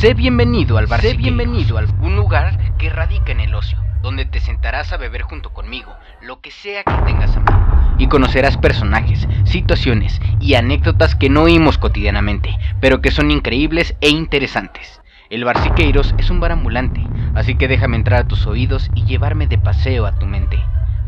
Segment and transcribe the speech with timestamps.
[0.00, 1.00] Sé bienvenido al bar.
[1.00, 5.22] Sé bienvenido al un lugar que radica en el ocio, donde te sentarás a beber
[5.22, 11.14] junto conmigo, lo que sea que tengas a mano, y conocerás personajes, situaciones y anécdotas
[11.14, 15.00] que no oímos cotidianamente, pero que son increíbles e interesantes.
[15.30, 17.02] El bar Siqueiros es un bar ambulante,
[17.34, 20.62] así que déjame entrar a tus oídos y llevarme de paseo a tu mente.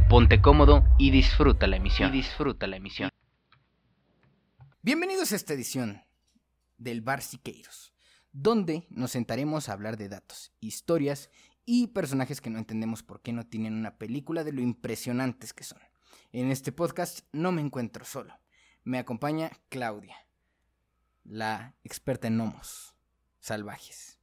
[0.09, 2.09] Ponte cómodo y disfruta la emisión.
[2.09, 3.11] Y disfruta la emisión.
[4.81, 6.05] Bienvenidos a esta edición
[6.79, 7.93] del Bar Siqueiros,
[8.33, 11.31] donde nos sentaremos a hablar de datos, historias
[11.65, 15.65] y personajes que no entendemos por qué no tienen una película de lo impresionantes que
[15.65, 15.81] son.
[16.33, 18.35] En este podcast no me encuentro solo.
[18.85, 20.17] Me acompaña Claudia,
[21.25, 22.95] la experta en gnomos
[23.41, 24.19] salvajes,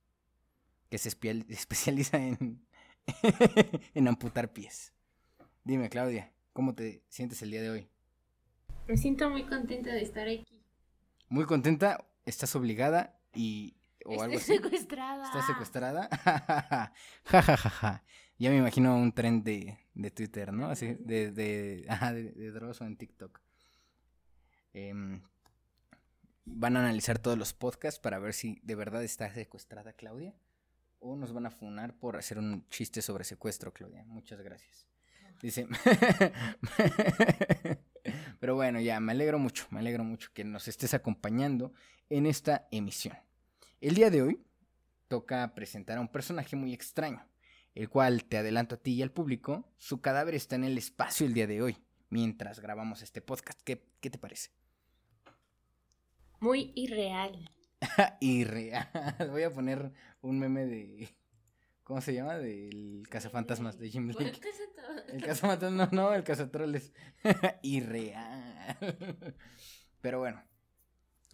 [0.89, 2.65] que se espe- especializa en,
[3.93, 4.93] en amputar pies.
[5.63, 7.89] Dime, Claudia, ¿cómo te sientes el día de hoy?
[8.87, 10.45] Me siento muy contenta de estar aquí.
[11.27, 12.07] ¿Muy contenta?
[12.25, 13.19] ¿Estás obligada?
[13.37, 14.63] y o algo Estoy así?
[14.63, 15.25] secuestrada.
[15.25, 16.09] ¿Estás secuestrada?
[17.25, 18.03] ja, ja, ja, ja.
[18.37, 20.67] Ya me imagino un tren de, de Twitter, ¿no?
[20.67, 23.41] Así, de, de, ajá, de, de Dross o en TikTok.
[24.73, 25.21] Em,
[26.45, 30.35] van a analizar todos los podcasts para ver si de verdad está secuestrada Claudia.
[30.99, 34.03] O nos van a funar por hacer un chiste sobre secuestro, Claudia.
[34.05, 34.87] Muchas gracias.
[35.41, 35.67] Dice.
[38.39, 41.73] Pero bueno, ya, me alegro mucho, me alegro mucho que nos estés acompañando
[42.09, 43.17] en esta emisión.
[43.85, 44.43] El día de hoy
[45.07, 47.23] toca presentar a un personaje muy extraño,
[47.75, 51.27] el cual te adelanto a ti y al público, su cadáver está en el espacio
[51.27, 51.77] el día de hoy,
[52.09, 53.61] mientras grabamos este podcast.
[53.61, 54.49] ¿Qué, qué te parece?
[56.39, 57.51] Muy irreal.
[58.21, 58.89] Irreal.
[59.29, 59.91] Voy a poner
[60.21, 61.15] un meme de...
[61.83, 62.39] ¿Cómo se llama?
[62.39, 64.39] Del cazafantasmas de Jim ¿Por Lake.
[64.39, 66.91] qué se to- El cazafantasmas, no, no, el cazatroles.
[67.61, 69.35] Irreal.
[70.01, 70.43] Pero bueno.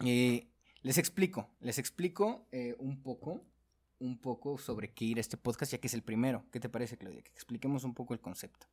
[0.04, 0.51] eh,
[0.84, 3.44] les explico, les explico eh, un poco,
[4.00, 6.44] un poco sobre qué ir a este podcast, ya que es el primero.
[6.52, 7.22] ¿Qué te parece, Claudia?
[7.22, 8.68] Que expliquemos un poco el concepto.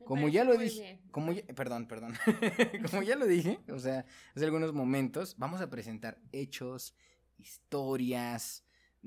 [0.00, 1.00] Me Como ya lo dije, bien.
[1.10, 2.14] como ya- perdón, perdón.
[2.90, 6.94] como ya lo dije, o sea, hace algunos momentos, vamos a presentar hechos,
[7.38, 8.64] historias,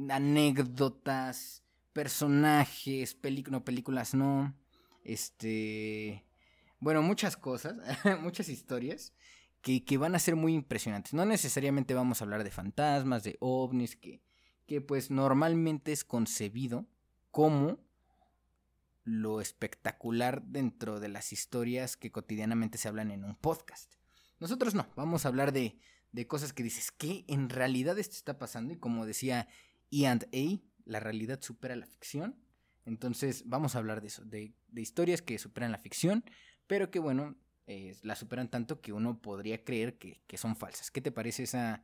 [0.09, 4.55] anécdotas, personajes, películas, no, películas no,
[5.03, 6.23] este,
[6.79, 7.75] bueno, muchas cosas,
[8.21, 9.13] muchas historias
[9.63, 11.13] que, que van a ser muy impresionantes.
[11.13, 14.21] No necesariamente vamos a hablar de fantasmas, de ovnis, que,
[14.67, 16.85] que pues normalmente es concebido
[17.31, 17.79] como
[19.05, 23.95] lo espectacular dentro de las historias que cotidianamente se hablan en un podcast.
[24.39, 25.79] Nosotros no, vamos a hablar de,
[26.11, 28.73] de cosas que dices, ¿qué en realidad esto está pasando?
[28.73, 29.47] Y como decía
[29.91, 32.37] E&A, la realidad supera la ficción.
[32.85, 36.25] Entonces vamos a hablar de eso, de, de historias que superan la ficción,
[36.67, 37.37] pero que bueno,
[37.67, 40.91] eh, la superan tanto que uno podría creer que, que son falsas.
[40.91, 41.83] ¿Qué te parece esa,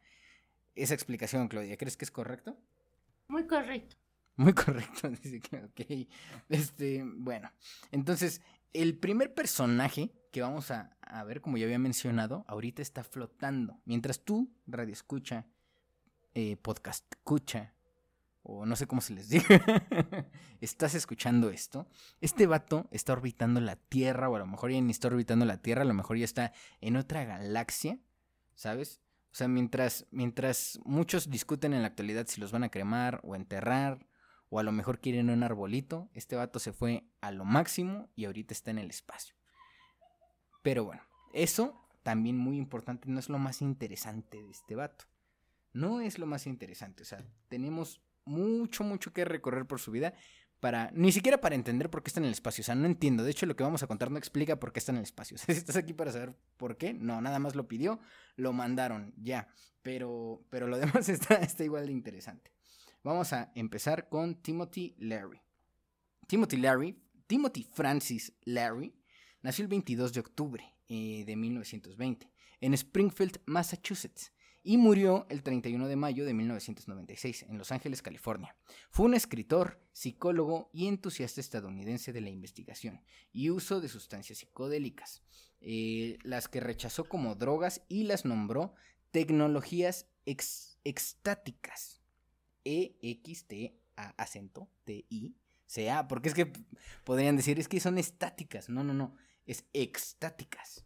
[0.75, 1.77] esa explicación, Claudia?
[1.77, 2.57] ¿Crees que es correcto?
[3.27, 3.95] Muy correcto.
[4.35, 6.09] Muy correcto, dice que ok.
[6.49, 7.51] Este, bueno,
[7.91, 8.41] entonces,
[8.73, 13.81] el primer personaje que vamos a, a ver, como ya había mencionado, ahorita está flotando.
[13.85, 15.45] Mientras tú, radio escucha,
[16.35, 17.73] eh, podcast escucha,
[18.49, 19.61] o no sé cómo se les diga,
[20.61, 21.87] estás escuchando esto,
[22.19, 25.61] este vato está orbitando la Tierra, o a lo mejor ya ni está orbitando la
[25.61, 27.99] Tierra, a lo mejor ya está en otra galaxia,
[28.55, 29.01] ¿sabes?
[29.31, 33.35] O sea, mientras, mientras muchos discuten en la actualidad si los van a cremar o
[33.35, 34.07] enterrar,
[34.49, 38.25] o a lo mejor quieren un arbolito, este vato se fue a lo máximo y
[38.25, 39.35] ahorita está en el espacio.
[40.63, 45.05] Pero bueno, eso también muy importante, no es lo más interesante de este vato.
[45.71, 50.13] No es lo más interesante, o sea, tenemos mucho, mucho que recorrer por su vida
[50.59, 53.23] para, ni siquiera para entender por qué está en el espacio, o sea, no entiendo,
[53.23, 55.35] de hecho lo que vamos a contar no explica por qué está en el espacio,
[55.37, 57.99] o si estás aquí para saber por qué, no, nada más lo pidió,
[58.35, 59.47] lo mandaron, ya,
[59.81, 62.51] pero, pero lo demás está, está igual de interesante.
[63.03, 65.41] Vamos a empezar con Timothy Larry.
[66.27, 68.93] Timothy Larry, Timothy Francis Larry,
[69.41, 72.29] nació el 22 de octubre eh, de 1920
[72.59, 74.33] en Springfield, Massachusetts,
[74.69, 78.55] y murió el 31 de mayo de 1996 en Los Ángeles, California.
[78.91, 83.01] Fue un escritor, psicólogo y entusiasta estadounidense de la investigación
[83.31, 85.23] y uso de sustancias psicodélicas,
[85.59, 88.75] eh, las que rechazó como drogas y las nombró
[89.09, 92.03] tecnologías ex- extáticas.
[92.63, 96.53] E-X-T-A acento T-I-C-A, porque es que
[97.05, 99.15] podrían decir, es que son estáticas, no, no, no,
[99.47, 100.85] es extáticas.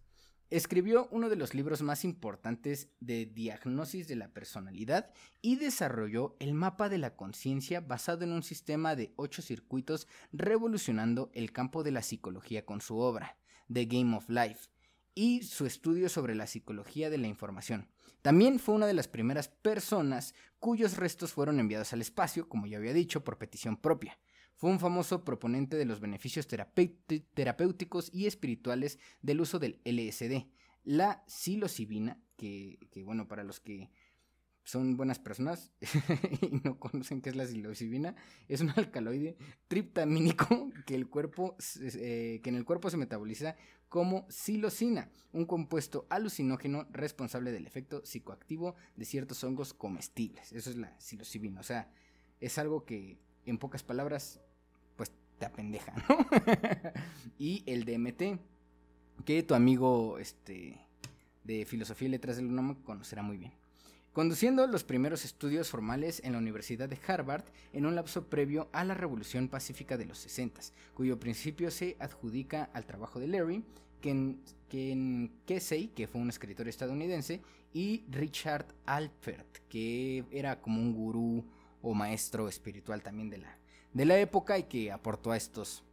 [0.54, 5.12] Escribió uno de los libros más importantes de diagnosis de la personalidad
[5.42, 11.32] y desarrolló el mapa de la conciencia basado en un sistema de ocho circuitos revolucionando
[11.34, 13.36] el campo de la psicología con su obra,
[13.74, 14.70] The Game of Life,
[15.16, 17.90] y su estudio sobre la psicología de la información.
[18.22, 22.78] También fue una de las primeras personas cuyos restos fueron enviados al espacio, como ya
[22.78, 24.20] había dicho, por petición propia.
[24.56, 30.48] Fue un famoso proponente de los beneficios terapéuticos y espirituales del uso del LSD.
[30.84, 33.90] La psilocibina, que, bueno, para los que
[34.64, 35.72] son buenas personas
[36.42, 38.16] y no conocen qué es la psilocibina,
[38.48, 39.36] es un alcaloide
[39.68, 43.56] triptamínico que, el cuerpo, eh, que en el cuerpo se metaboliza
[43.90, 50.52] como psilocina, un compuesto alucinógeno responsable del efecto psicoactivo de ciertos hongos comestibles.
[50.52, 51.92] Eso es la psilocibina, o sea,
[52.40, 54.40] es algo que en pocas palabras
[54.96, 56.18] pues te apendeja, ¿no?
[57.38, 58.40] y el DMT,
[59.26, 60.80] que tu amigo este
[61.44, 63.52] de filosofía y letras del UNAM conocerá muy bien.
[64.14, 68.84] Conduciendo los primeros estudios formales en la Universidad de Harvard en un lapso previo a
[68.84, 70.62] la Revolución Pacífica de los 60,
[70.94, 73.64] cuyo principio se adjudica al trabajo de Larry,
[74.02, 77.42] Ken, Ken Kesey, que fue un escritor estadounidense,
[77.74, 81.44] y Richard Alpert, que era como un gurú
[81.84, 83.58] o maestro espiritual también de la,
[83.94, 85.84] de la época y que aportó a estos,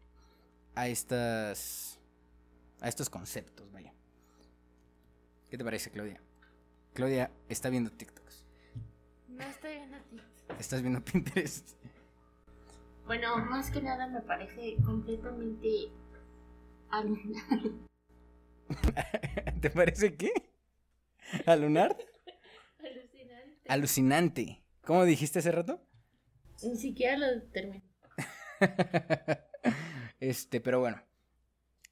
[0.74, 1.98] a estas,
[2.80, 3.92] a estos conceptos, vaya.
[5.50, 6.20] ¿Qué te parece, Claudia?
[6.94, 8.46] Claudia está viendo TikToks.
[9.28, 10.60] No estoy viendo TikTok.
[10.60, 11.74] Estás viendo Pinterest.
[13.06, 15.90] Bueno, más que nada me parece completamente
[16.90, 17.70] alucinante.
[19.60, 20.32] ¿Te parece qué?
[21.46, 21.96] ¿Alunar?
[22.78, 23.68] Alucinante.
[23.68, 24.62] Alucinante.
[24.84, 25.80] ¿Cómo dijiste hace rato?
[26.62, 27.84] Ni siquiera lo terminé.
[30.20, 31.02] este, pero bueno.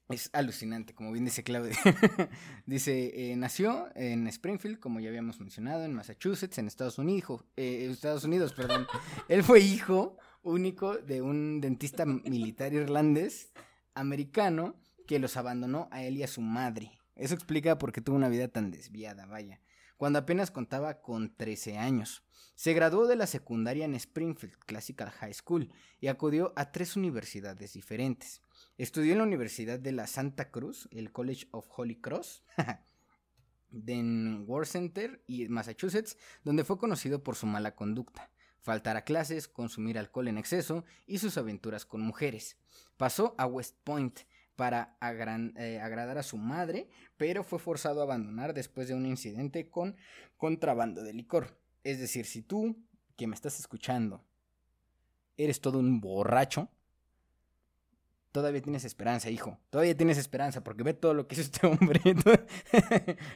[0.09, 1.77] Es alucinante, como bien dice Claudia.
[2.65, 7.45] dice, eh, nació en Springfield, como ya habíamos mencionado, en Massachusetts, en Estados Unidos.
[7.57, 8.87] eh, Estados Unidos, perdón.
[9.29, 13.51] Él fue hijo único de un dentista militar irlandés
[13.93, 14.75] americano
[15.05, 16.91] que los abandonó a él y a su madre.
[17.15, 19.59] Eso explica por qué tuvo una vida tan desviada, vaya.
[19.99, 22.23] Cuando apenas contaba con 13 años.
[22.55, 27.73] Se graduó de la secundaria en Springfield Classical High School y acudió a tres universidades
[27.73, 28.41] diferentes.
[28.77, 32.45] Estudió en la Universidad de la Santa Cruz, el College of Holy Cross,
[33.87, 38.31] en Worcester y Massachusetts, donde fue conocido por su mala conducta,
[38.61, 42.55] faltar a clases, consumir alcohol en exceso y sus aventuras con mujeres.
[42.95, 44.21] Pasó a West Point
[44.59, 44.97] para
[45.55, 49.95] eh, agradar a su madre, pero fue forzado a abandonar después de un incidente con
[50.35, 51.57] contrabando de licor.
[51.85, 52.75] Es decir, si tú,
[53.15, 54.21] que me estás escuchando,
[55.37, 56.67] eres todo un borracho,
[58.33, 59.57] todavía tienes esperanza, hijo.
[59.69, 62.01] Todavía tienes esperanza, porque ve todo lo que hizo este hombre.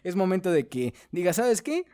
[0.04, 1.86] es momento de que diga, ¿sabes qué?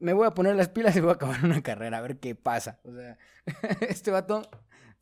[0.00, 2.34] Me voy a poner las pilas y voy a acabar una carrera, a ver qué
[2.34, 2.78] pasa.
[2.84, 3.16] O sea,
[3.88, 4.42] este vato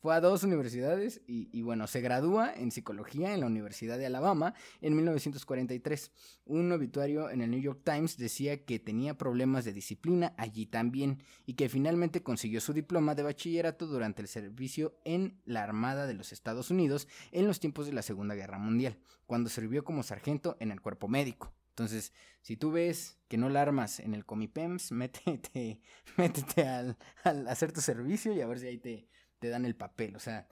[0.05, 4.05] fue a dos universidades y, y, bueno, se gradúa en psicología en la Universidad de
[4.05, 6.11] Alabama en 1943.
[6.45, 11.23] Un obituario en el New York Times decía que tenía problemas de disciplina allí también
[11.47, 16.13] y que finalmente consiguió su diploma de bachillerato durante el servicio en la Armada de
[16.13, 20.55] los Estados Unidos en los tiempos de la Segunda Guerra Mundial, cuando sirvió como sargento
[20.59, 21.51] en el cuerpo médico.
[21.69, 22.13] Entonces,
[22.43, 25.81] si tú ves que no la armas en el Comipems, métete,
[26.15, 29.07] métete al, al hacer tu servicio y a ver si ahí te,
[29.39, 30.15] te dan el papel.
[30.15, 30.47] O sea,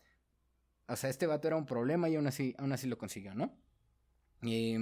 [0.88, 3.58] o sea, este vato era un problema y aún así, aún así lo consiguió, ¿no?
[4.46, 4.78] Eh,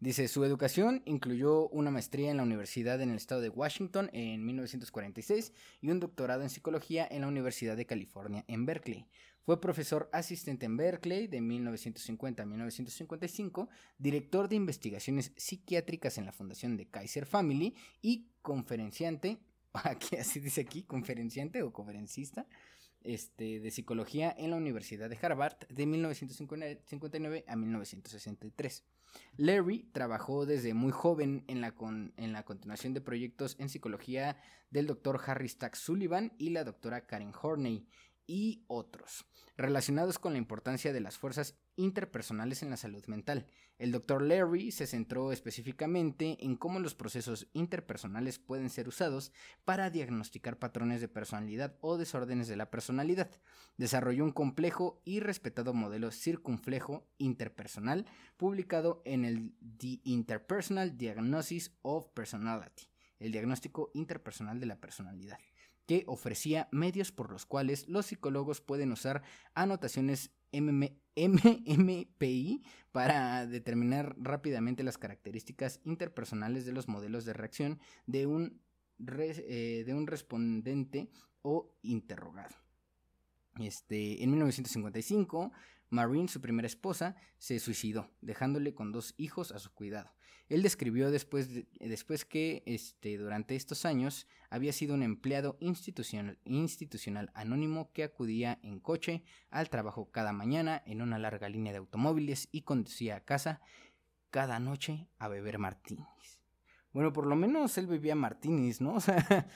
[0.00, 4.44] dice, su educación incluyó una maestría en la Universidad en el estado de Washington en
[4.44, 9.06] 1946 y un doctorado en psicología en la Universidad de California en Berkeley.
[9.44, 16.32] Fue profesor asistente en Berkeley de 1950 a 1955, director de investigaciones psiquiátricas en la
[16.32, 19.38] Fundación de Kaiser Family y conferenciante,
[19.74, 22.46] aquí así dice aquí, conferenciante o conferencista
[23.04, 28.84] este, de psicología en la Universidad de Harvard de 1959 a 1963.
[29.36, 34.36] Larry trabajó desde muy joven en la, con, en la continuación de proyectos en psicología
[34.70, 37.86] del doctor Harry Stack Sullivan y la doctora Karen Horney
[38.26, 39.26] y otros,
[39.56, 43.46] relacionados con la importancia de las fuerzas interpersonales en la salud mental.
[43.78, 49.32] El doctor Larry se centró específicamente en cómo los procesos interpersonales pueden ser usados
[49.64, 53.30] para diagnosticar patrones de personalidad o desórdenes de la personalidad.
[53.76, 62.08] Desarrolló un complejo y respetado modelo circunflejo interpersonal publicado en el The Interpersonal Diagnosis of
[62.14, 62.84] Personality,
[63.18, 65.38] el diagnóstico interpersonal de la personalidad
[65.86, 69.22] que ofrecía medios por los cuales los psicólogos pueden usar
[69.54, 72.62] anotaciones MM, MMPI
[72.92, 78.60] para determinar rápidamente las características interpersonales de los modelos de reacción de un,
[79.08, 81.10] eh, de un respondente
[81.42, 82.56] o interrogado.
[83.60, 85.52] Este, en 1955,
[85.90, 90.12] Marine, su primera esposa, se suicidó, dejándole con dos hijos a su cuidado.
[90.48, 91.48] Él describió después,
[91.80, 98.58] después que este, durante estos años había sido un empleado institucional, institucional anónimo que acudía
[98.62, 103.24] en coche al trabajo cada mañana en una larga línea de automóviles y conducía a
[103.24, 103.60] casa
[104.30, 106.13] cada noche a beber martinis.
[106.94, 108.94] Bueno, por lo menos él bebía martinis, ¿no?
[108.94, 109.50] O sea,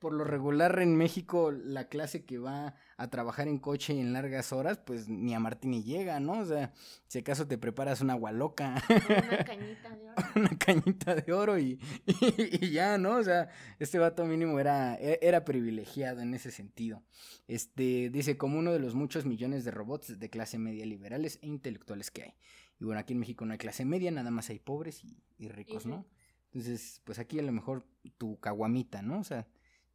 [0.00, 4.52] por lo regular en México la clase que va a trabajar en coche en largas
[4.52, 6.40] horas, pues ni a martini llega, ¿no?
[6.40, 6.72] O sea,
[7.06, 8.82] si acaso te preparas una agua loca.
[9.30, 10.24] Una cañita de oro.
[10.34, 13.16] una cañita de oro y, y, ya, ¿no?
[13.16, 17.04] O sea, este vato mínimo era, e, era privilegiado en ese sentido.
[17.46, 21.46] Este, dice, como uno de los muchos millones de robots de clase media liberales e
[21.46, 22.34] intelectuales que hay.
[22.80, 25.48] Y bueno, aquí en México no hay clase media, nada más hay pobres y, y
[25.48, 26.06] ricos, ¿no?
[26.52, 27.84] Entonces, pues aquí a lo mejor
[28.18, 29.20] tu caguamita, ¿no?
[29.20, 29.46] O sea,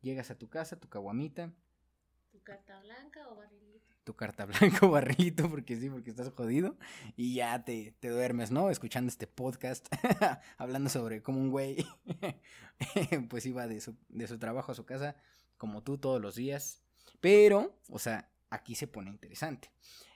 [0.02, 1.52] llegas a tu casa, tu caguamita.
[2.32, 3.94] ¿Tu carta blanca o barrilito?
[4.06, 6.78] Tu carta blanca o barrilito, porque sí, porque estás jodido.
[7.18, 8.70] Y ya te, te duermes, ¿no?
[8.70, 9.88] Escuchando este podcast,
[10.58, 11.86] hablando sobre cómo un güey,
[13.30, 15.18] pues iba de su, de su trabajo a su casa,
[15.58, 16.82] como tú todos los días.
[17.20, 19.72] Pero, o sea, aquí se pone interesante.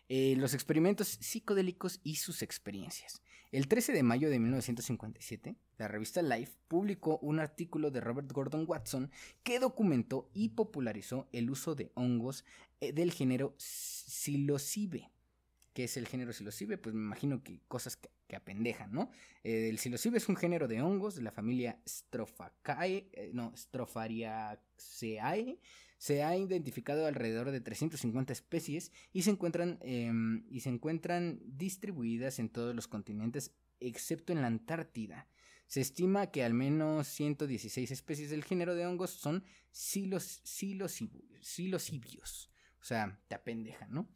[0.07, 3.21] Eh, los experimentos psicodélicos y sus experiencias.
[3.51, 8.65] El 13 de mayo de 1957, la revista Life publicó un artículo de Robert Gordon
[8.67, 9.09] Watson
[9.41, 12.45] que documentó y popularizó el uso de hongos
[12.79, 15.09] eh, del género psilocibe.
[15.73, 16.77] ¿Qué es el género psilocibe?
[16.77, 19.09] Pues me imagino que cosas que, apendejan, ¿no?
[19.43, 25.59] Eh, el psilocibe es un género de hongos de la familia Strophaceae, eh, no, Strophariaceae,
[25.99, 32.39] se ha identificado alrededor de 350 especies y se encuentran, em, y se encuentran distribuidas
[32.39, 35.27] en todos los continentes excepto en la Antártida.
[35.67, 42.49] Se estima que al menos 116 especies del género de hongos son silos, silosibios.
[42.81, 44.09] O sea, te apendejan, ¿no?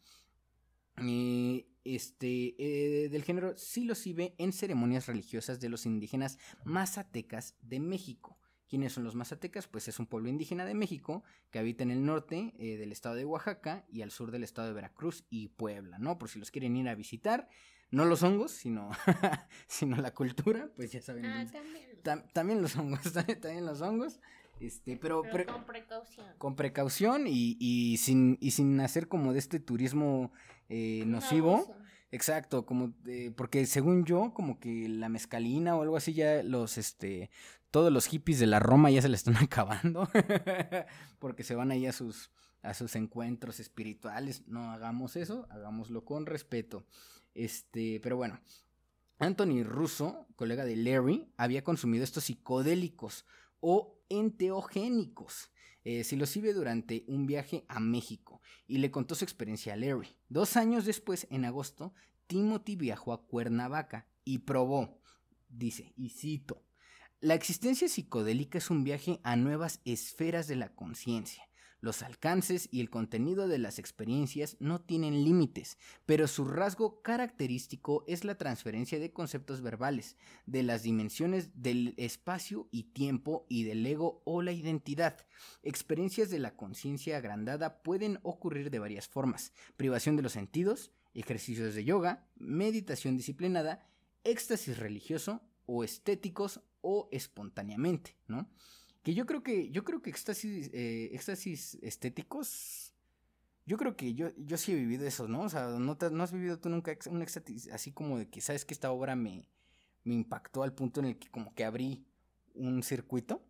[1.83, 8.39] este, eh, del género silosibe en ceremonias religiosas de los indígenas mazatecas de México.
[8.69, 9.67] ¿Quiénes son los mazatecas?
[9.67, 13.15] Pues es un pueblo indígena de México que habita en el norte eh, del estado
[13.15, 16.17] de Oaxaca y al sur del estado de Veracruz y Puebla, ¿no?
[16.17, 17.47] Por si los quieren ir a visitar,
[17.91, 18.89] no los hongos, sino,
[19.67, 21.25] sino la cultura, pues ya saben.
[21.25, 22.01] Ah, también.
[22.03, 23.01] Tam- también los hongos,
[23.41, 24.19] también los hongos.
[24.59, 26.25] Este, pero, Pero pre- con precaución.
[26.37, 30.31] con precaución y, y sin, y sin hacer como de este turismo
[30.69, 31.75] eh, nocivo.
[32.11, 32.93] Exacto, como
[33.35, 37.31] porque según yo, como que la mezcalina o algo así ya los, este,
[37.73, 40.07] todos los hippies de la Roma ya se le están acabando,
[41.17, 42.29] porque se van ahí a sus,
[42.61, 44.47] a sus encuentros espirituales.
[44.47, 46.85] No hagamos eso, hagámoslo con respeto.
[47.33, 48.39] Este, pero bueno,
[49.17, 53.25] Anthony Russo, colega de Larry, había consumido estos psicodélicos
[53.59, 55.49] o enteogénicos.
[55.83, 60.15] Eh, psilocibe durante un viaje a México y le contó su experiencia a Larry.
[60.29, 61.91] Dos años después, en agosto,
[62.27, 65.01] Timothy viajó a Cuernavaca y probó,
[65.49, 66.63] dice, y cito,
[67.23, 71.47] la existencia psicodélica es un viaje a nuevas esferas de la conciencia.
[71.79, 78.03] Los alcances y el contenido de las experiencias no tienen límites, pero su rasgo característico
[78.07, 83.85] es la transferencia de conceptos verbales, de las dimensiones del espacio y tiempo y del
[83.85, 85.25] ego o la identidad.
[85.61, 89.53] Experiencias de la conciencia agrandada pueden ocurrir de varias formas.
[89.77, 93.87] Privación de los sentidos, ejercicios de yoga, meditación disciplinada,
[94.25, 98.51] éxtasis religioso o estéticos o espontáneamente, ¿no?
[99.03, 102.93] Que yo creo que, yo creo que éxtasis, eh, éxtasis estéticos,
[103.65, 105.43] yo creo que yo, yo sí he vivido eso, ¿no?
[105.43, 108.41] O sea, ¿no, te- no has vivido tú nunca un éxtasis así como de que,
[108.41, 109.49] ¿sabes que esta obra me,
[110.03, 112.05] me impactó al punto en el que como que abrí
[112.55, 113.43] un circuito?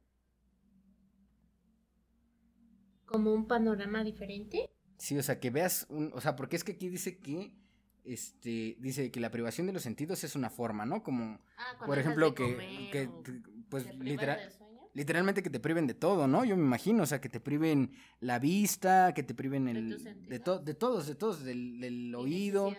[3.06, 4.70] Como un panorama diferente.
[4.98, 7.54] Sí, o sea, que veas, un, o sea, porque es que aquí dice que,
[8.06, 11.04] este, dice que la privación de los sentidos es una forma, ¿no?
[11.04, 12.36] Como, Ah, por ejemplo, de
[12.92, 13.10] que,
[13.70, 14.40] pues, literal,
[14.94, 16.44] literalmente que te priven de todo, ¿no?
[16.46, 19.90] Yo me imagino, o sea, que te priven la vista, que te priven ¿De el,
[19.90, 20.44] de, sentidos?
[20.44, 22.70] to- de todos, de todos, del, del ¿Y oído.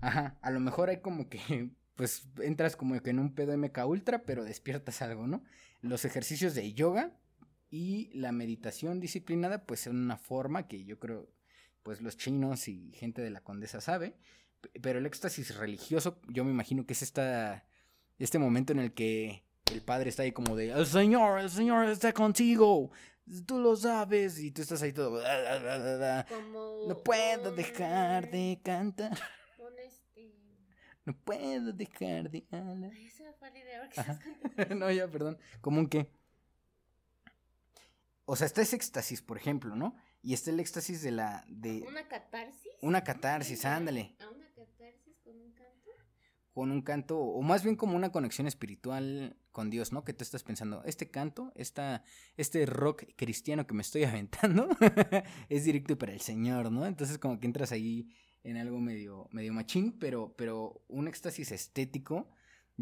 [0.00, 1.38] Ajá, a lo mejor hay como que,
[1.94, 5.42] pues, entras como que en un pedo MK Ultra, pero despiertas algo, ¿no?
[5.82, 7.16] Los ejercicios de yoga
[7.70, 11.28] y la meditación disciplinada, pues, son una forma que yo creo,
[11.82, 14.16] pues, los chinos y gente de la condesa sabe,
[14.82, 17.64] pero el éxtasis religioso, yo me imagino que es esta,
[18.18, 21.88] este momento en el que el padre está ahí como de, el Señor, el Señor
[21.88, 22.90] está contigo,
[23.46, 25.22] tú lo sabes, y tú estás ahí todo,
[26.28, 29.12] Como no puedo un- dejar de cantar.
[29.58, 30.34] un este...
[31.06, 32.90] No puedo dejar de hablar.
[32.94, 34.12] Ay, se me fue la idea porque Ajá.
[34.12, 34.74] estás contando.
[34.86, 35.38] no, ya, perdón.
[35.62, 36.10] ¿Cómo un qué?
[38.26, 39.96] O sea, está ese éxtasis, por ejemplo, ¿no?
[40.22, 41.44] Y está el éxtasis de la.
[41.48, 41.84] de.
[41.88, 42.72] Una catarsis.
[42.82, 44.14] Una catarsis, ¿Llegar ándale.
[44.20, 45.90] A una catarsis con un canto.
[46.52, 50.04] con un canto, o más bien como una conexión espiritual con Dios, ¿no?
[50.04, 52.04] Que tú estás pensando, este canto, esta,
[52.36, 54.68] este rock cristiano que me estoy aventando,
[55.48, 56.86] es directo para el Señor, ¿no?
[56.86, 58.08] Entonces como que entras ahí
[58.42, 62.30] en algo medio, medio machín, pero, pero un éxtasis estético,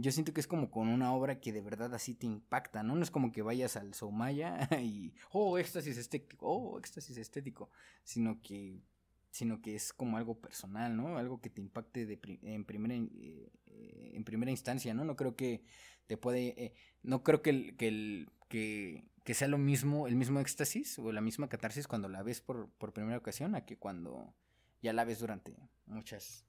[0.00, 2.94] yo siento que es como con una obra que de verdad así te impacta, ¿no?
[2.94, 7.70] No es como que vayas al Soumaya y, oh, éxtasis estético, oh, éxtasis estético,
[8.04, 8.82] sino que
[9.30, 11.18] sino que es como algo personal, ¿no?
[11.18, 15.04] Algo que te impacte de pri- en primera eh, eh, en primera instancia, ¿no?
[15.04, 15.62] No creo que
[16.06, 20.16] te puede eh, no creo que el, que el que, que sea lo mismo, el
[20.16, 23.76] mismo éxtasis o la misma catarsis cuando la ves por, por primera ocasión a que
[23.76, 24.34] cuando
[24.82, 25.54] ya la ves durante
[25.86, 26.46] muchas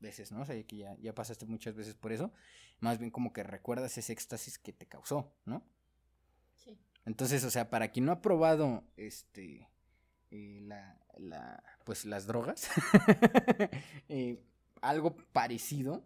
[0.00, 0.42] veces, ¿no?
[0.42, 2.32] O sea, que ya, ya pasaste muchas veces por eso,
[2.80, 5.64] más bien como que recuerdas ese éxtasis que te causó, ¿no?
[6.54, 6.78] Sí.
[7.04, 9.68] Entonces, o sea, para quien no ha probado este
[10.30, 12.68] eh, la, la pues las drogas,
[14.08, 14.42] eh,
[14.80, 16.04] algo parecido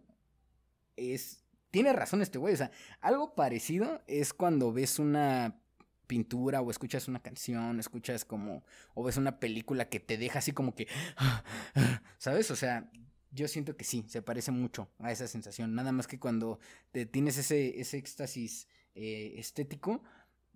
[0.95, 5.61] es tiene razón este güey, o sea, algo parecido es cuando ves una
[6.07, 8.63] pintura o escuchas una canción, escuchas como
[8.95, 10.87] o ves una película que te deja así como que
[12.17, 12.49] ¿sabes?
[12.51, 12.89] O sea,
[13.31, 16.59] yo siento que sí, se parece mucho a esa sensación, nada más que cuando
[16.91, 20.03] te tienes ese ese éxtasis eh, estético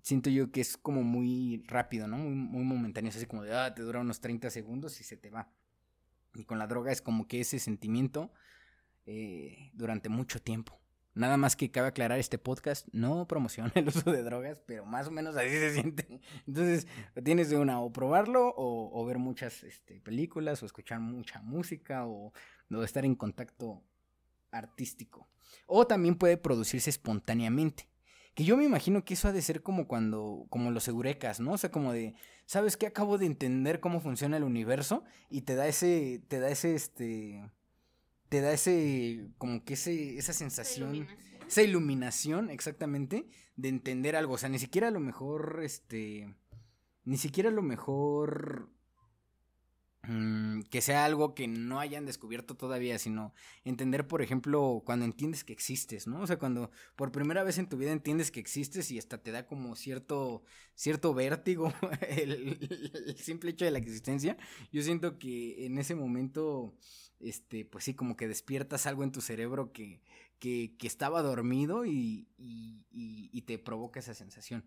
[0.04, 2.18] siento yo que es como muy rápido, ¿no?
[2.18, 5.18] Muy, muy momentáneo, es así como de, ah, te dura unos 30 segundos y se
[5.18, 5.50] te va.
[6.36, 8.32] Y con la droga es como que ese sentimiento
[9.06, 10.80] eh, durante mucho tiempo.
[11.16, 15.08] Nada más que cabe aclarar, este podcast no promociona el uso de drogas, pero más
[15.08, 16.22] o menos así se siente.
[16.48, 16.88] Entonces,
[17.24, 22.34] tienes de una, o probarlo, o, ver muchas este, películas, o escuchar mucha música, o,
[22.84, 23.84] estar en contacto
[24.52, 25.28] artístico.
[25.68, 27.88] O también puede producirse espontáneamente.
[28.34, 31.52] Que yo me imagino que eso ha de ser como cuando, como los eurekas, ¿no?
[31.52, 32.16] O sea, como de,
[32.48, 32.88] ¿sabes qué?
[32.88, 37.44] Acabo de entender cómo funciona el universo y te da ese, te da ese, este,
[38.34, 41.48] te da ese, como que ese, esa sensación, iluminación.
[41.48, 44.34] esa iluminación, exactamente, de entender algo.
[44.34, 46.36] O sea, ni siquiera a lo mejor, este,
[47.04, 48.73] ni siquiera a lo mejor
[50.70, 55.54] que sea algo que no hayan descubierto todavía, sino entender, por ejemplo, cuando entiendes que
[55.54, 56.22] existes, ¿no?
[56.22, 59.32] O sea, cuando por primera vez en tu vida entiendes que existes y hasta te
[59.32, 60.44] da como cierto,
[60.76, 61.74] cierto vértigo
[62.10, 62.60] el,
[63.08, 64.38] el simple hecho de la existencia.
[64.74, 66.76] Yo siento que en ese momento,
[67.20, 70.02] este, pues sí, como que despiertas algo en tu cerebro que,
[70.40, 74.66] que, que estaba dormido y, y, y- y te provoca esa sensación.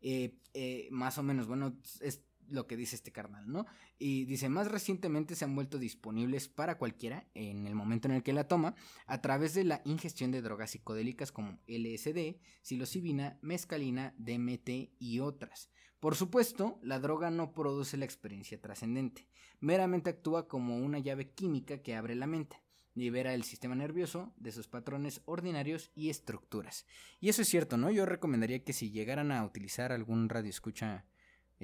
[0.00, 3.66] Eh, eh, más o menos, bueno, es lo que dice este carnal, ¿no?
[3.98, 8.22] Y dice, más recientemente se han vuelto disponibles para cualquiera en el momento en el
[8.22, 8.74] que la toma
[9.06, 15.70] a través de la ingestión de drogas psicodélicas como LSD, psilocibina, mescalina, DMT y otras.
[16.00, 19.26] Por supuesto, la droga no produce la experiencia trascendente,
[19.60, 22.60] meramente actúa como una llave química que abre la mente,
[22.94, 26.86] libera el sistema nervioso de sus patrones ordinarios y estructuras.
[27.20, 27.90] Y eso es cierto, ¿no?
[27.90, 30.50] Yo recomendaría que si llegaran a utilizar algún radio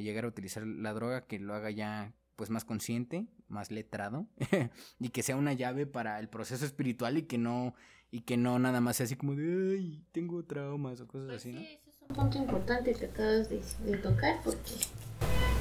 [0.00, 4.26] llegar a utilizar la droga, que lo haga ya pues más consciente, más letrado
[4.98, 7.74] y que sea una llave para el proceso espiritual y que no
[8.10, 11.36] y que no nada más sea así como de ay, tengo traumas o cosas Pues
[11.40, 11.60] así, sí, ¿no?
[11.60, 14.72] ese es un punto importante que acabas de, de tocar, porque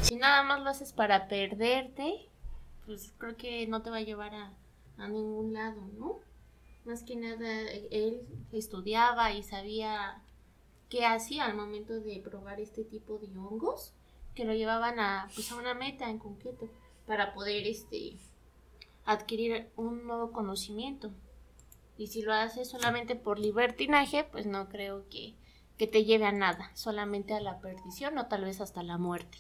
[0.02, 2.30] si nada más lo haces para perderte,
[2.86, 4.54] pues creo que no te va a llevar a,
[4.98, 6.22] a ningún lado, ¿no?
[6.86, 8.22] Más que nada, él
[8.52, 10.24] estudiaba y sabía
[10.90, 13.94] qué hacía al momento de probar este tipo de hongos,
[14.40, 16.70] que lo llevaban a, pues, a una meta en concreto,
[17.06, 18.18] para poder este,
[19.06, 21.12] adquirir un nuevo conocimiento.
[21.98, 25.36] Y si lo haces solamente por libertinaje, pues no creo que,
[25.78, 29.40] que te lleve a nada, solamente a la perdición o tal vez hasta la muerte.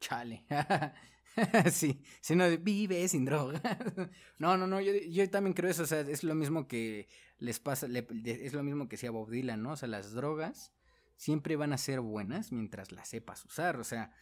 [0.00, 0.44] Chale.
[1.72, 3.60] sí, si no vive sin droga.
[4.38, 7.60] no, no, no, yo, yo también creo eso, o sea, es lo mismo que les
[7.60, 9.72] pasa, le- es lo mismo que decía Bob Dylan, ¿no?
[9.72, 10.72] O sea, las drogas
[11.16, 14.12] siempre van a ser buenas mientras las sepas usar, o sea,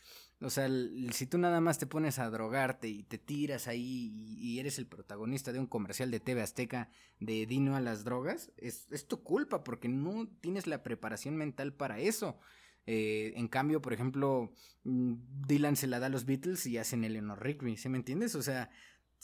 [0.41, 0.69] o sea,
[1.13, 4.79] si tú nada más te pones a drogarte y te tiras ahí y, y eres
[4.79, 9.07] el protagonista de un comercial de TV Azteca de Dino a las drogas, es, es
[9.07, 12.39] tu culpa porque no tienes la preparación mental para eso.
[12.87, 14.53] Eh, en cambio, por ejemplo,
[14.85, 15.15] mm,
[15.47, 18.35] Dylan se la da a los Beatles y hacen Eleanor Rigby, ¿sí me entiendes?
[18.35, 18.71] O sea,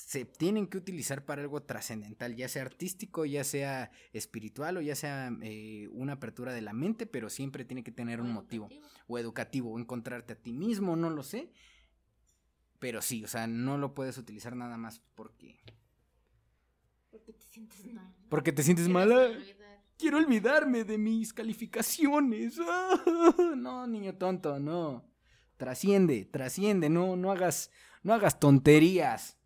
[0.07, 4.95] se tienen que utilizar para algo trascendental, ya sea artístico, ya sea espiritual o ya
[4.97, 8.69] sea eh, una apertura de la mente, pero siempre tiene que tener un motivo
[9.07, 11.53] o educativo, o encontrarte a ti mismo, no lo sé.
[12.79, 15.61] Pero sí, o sea, no lo puedes utilizar nada más porque
[17.11, 18.15] Porque te sientes mal.
[18.31, 19.17] porque te sientes mala.
[19.27, 19.81] olvidar.
[19.99, 22.57] Quiero olvidarme de mis calificaciones.
[23.57, 25.05] No, niño tonto, no.
[25.59, 27.71] trasciende, trasciende, no, no hagas,
[28.03, 29.37] no hagas tonterías.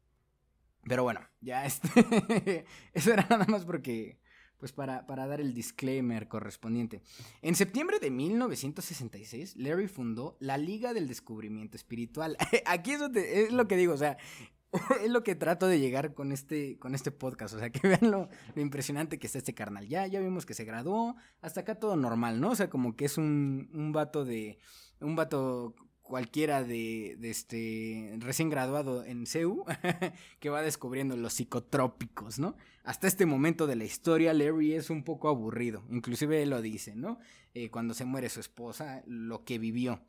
[0.89, 1.89] Pero bueno, ya este,
[2.93, 4.19] eso era nada más porque,
[4.59, 7.03] pues para, para dar el disclaimer correspondiente.
[7.43, 12.37] En septiembre de 1966, Larry fundó la Liga del Descubrimiento Espiritual.
[12.67, 14.19] Aquí es, es lo que digo, o sea,
[15.05, 17.55] es lo que trato de llegar con este, con este podcast.
[17.55, 19.89] O sea, que vean lo, impresionante que está este carnal.
[19.89, 21.17] Ya, ya vimos que se graduó.
[21.41, 22.51] Hasta acá todo normal, ¿no?
[22.51, 24.59] O sea, como que es un, un vato de.
[25.01, 29.65] Un vato cualquiera de, de, este recién graduado en CEU
[30.39, 32.57] que va descubriendo los psicotrópicos, ¿no?
[32.85, 36.95] Hasta este momento de la historia Larry es un poco aburrido, inclusive él lo dice,
[36.95, 37.19] ¿no?
[37.55, 40.03] Eh, cuando se muere su esposa, lo que vivió.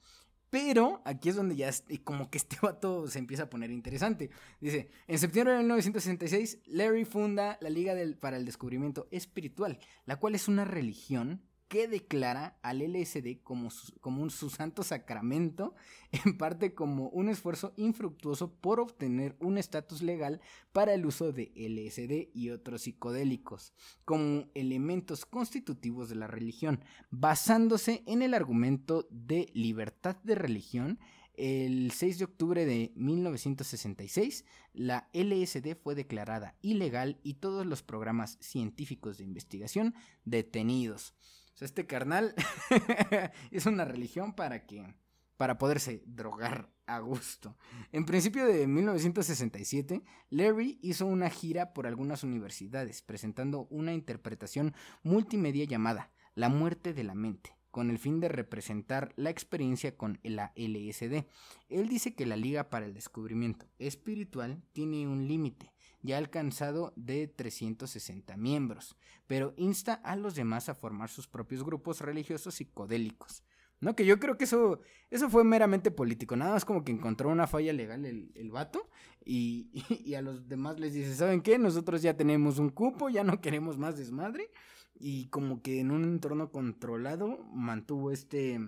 [0.49, 1.71] Pero aquí es donde ya
[2.03, 4.29] como que este vato se empieza a poner interesante.
[4.59, 10.35] Dice, en septiembre de 1966, Larry funda la Liga para el Descubrimiento Espiritual, la cual
[10.35, 15.75] es una religión que declara al LSD como su, un, su santo sacramento,
[16.25, 21.51] en parte como un esfuerzo infructuoso por obtener un estatus legal para el uso de
[21.55, 23.73] LSD y otros psicodélicos,
[24.03, 30.99] como elementos constitutivos de la religión, basándose en el argumento de libertad de religión
[31.37, 38.37] el 6 de octubre de 1966, la LSD fue declarada ilegal y todos los programas
[38.39, 41.13] científicos de investigación detenidos.
[41.55, 42.35] Sea, este carnal
[43.51, 44.95] es una religión para que
[45.37, 47.57] para poderse drogar a gusto.
[47.91, 55.65] En principio de 1967, Larry hizo una gira por algunas universidades presentando una interpretación multimedia
[55.65, 60.53] llamada La muerte de la mente, con el fin de representar la experiencia con la
[60.55, 61.25] LSD.
[61.69, 65.74] Él dice que la Liga para el Descubrimiento Espiritual tiene un límite
[66.05, 68.95] ya alcanzado de 360 miembros,
[69.27, 73.43] pero insta a los demás a formar sus propios grupos religiosos psicodélicos.
[73.81, 73.93] ¿No?
[73.93, 74.79] Que yo creo que eso,
[75.11, 76.37] eso fue meramente político.
[76.37, 78.89] Nada más como que encontró una falla legal el, el vato
[79.25, 79.69] y,
[80.05, 81.59] y, a los demás les dice, ¿saben qué?
[81.59, 84.49] Nosotros ya tenemos un cupo, ya no queremos más desmadre.
[84.97, 88.61] Y como que en un entorno controlado mantuvo este,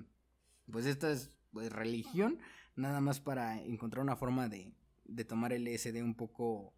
[0.69, 1.15] pues esta
[1.51, 2.39] pues, religión,
[2.75, 4.73] nada más para encontrar una forma de,
[5.05, 6.73] de tomar el LSD un poco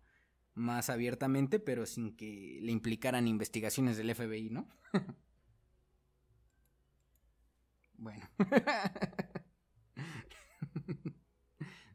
[0.59, 4.67] más abiertamente, pero sin que le implicaran investigaciones del FBI, ¿no?
[7.97, 8.29] bueno.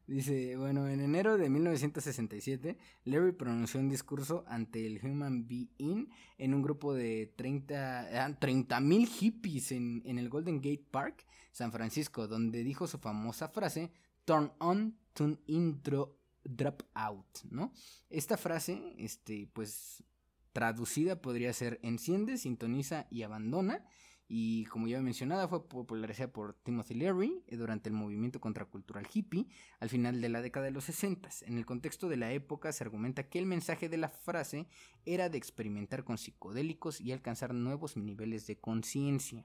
[0.06, 6.54] Dice, bueno, en enero de 1967, Larry pronunció un discurso ante el Human Being en
[6.54, 12.86] un grupo de 30 mil hippies en, el Golden Gate Park, San Francisco, donde dijo
[12.86, 13.92] su famosa frase,
[14.26, 17.72] Turn on, turn intro drop out, ¿no?
[18.10, 20.04] Esta frase, este, pues,
[20.52, 23.84] traducida podría ser enciende, sintoniza y abandona.
[24.26, 29.06] Y como ya he mencionado, fue popularizada por Timothy Leary eh, durante el movimiento contracultural
[29.12, 29.48] hippie
[29.80, 31.28] al final de la década de los 60.
[31.42, 34.66] En el contexto de la época se argumenta que el mensaje de la frase
[35.04, 39.44] era de experimentar con psicodélicos y alcanzar nuevos niveles de conciencia.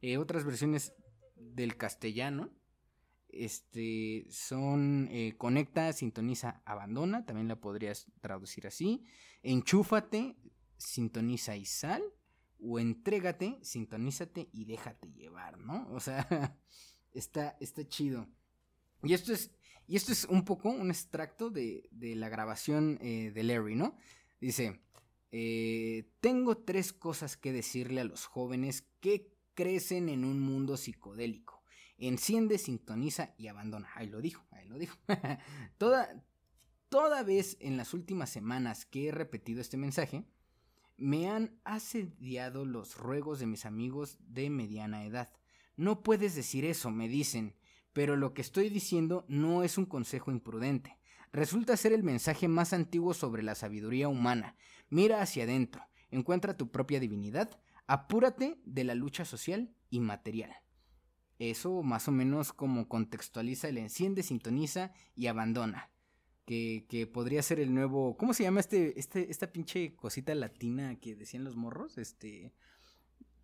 [0.00, 0.94] Eh, otras versiones
[1.36, 2.50] del castellano
[3.36, 9.04] este, son eh, conecta, sintoniza, abandona, también la podrías traducir así.
[9.42, 10.36] Enchúfate,
[10.76, 12.02] sintoniza y sal.
[12.66, 15.86] O entrégate, sintonízate y déjate llevar, ¿no?
[15.90, 16.26] O sea,
[17.12, 18.26] está, está chido.
[19.02, 19.50] Y esto es,
[19.86, 23.98] y esto es un poco un extracto de, de la grabación eh, de Larry, ¿no?
[24.40, 24.80] Dice,
[25.30, 31.63] eh, tengo tres cosas que decirle a los jóvenes que crecen en un mundo psicodélico
[31.98, 33.88] enciende, sintoniza y abandona.
[33.94, 34.96] Ahí lo dijo, ahí lo dijo.
[35.78, 36.24] toda,
[36.88, 40.24] toda vez en las últimas semanas que he repetido este mensaje,
[40.96, 45.30] me han asediado los ruegos de mis amigos de mediana edad.
[45.76, 47.56] No puedes decir eso, me dicen,
[47.92, 50.98] pero lo que estoy diciendo no es un consejo imprudente.
[51.32, 54.56] Resulta ser el mensaje más antiguo sobre la sabiduría humana.
[54.88, 57.50] Mira hacia adentro, encuentra tu propia divinidad,
[57.88, 60.54] apúrate de la lucha social y material.
[61.50, 65.90] Eso más o menos como contextualiza el enciende, sintoniza y abandona.
[66.46, 68.16] Que, que, podría ser el nuevo.
[68.16, 71.96] ¿Cómo se llama este, este, esta pinche cosita latina que decían los morros?
[71.98, 72.52] Este.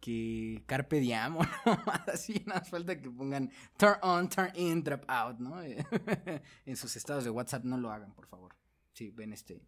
[0.00, 1.82] Que Carpe Diem o no,
[2.12, 5.62] así nada falta que pongan turn on, turn in, drop out, ¿no?
[5.62, 8.54] en sus estados de WhatsApp no lo hagan, por favor.
[8.94, 9.60] Si ven este,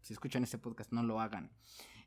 [0.00, 1.50] si escuchan este podcast, no lo hagan.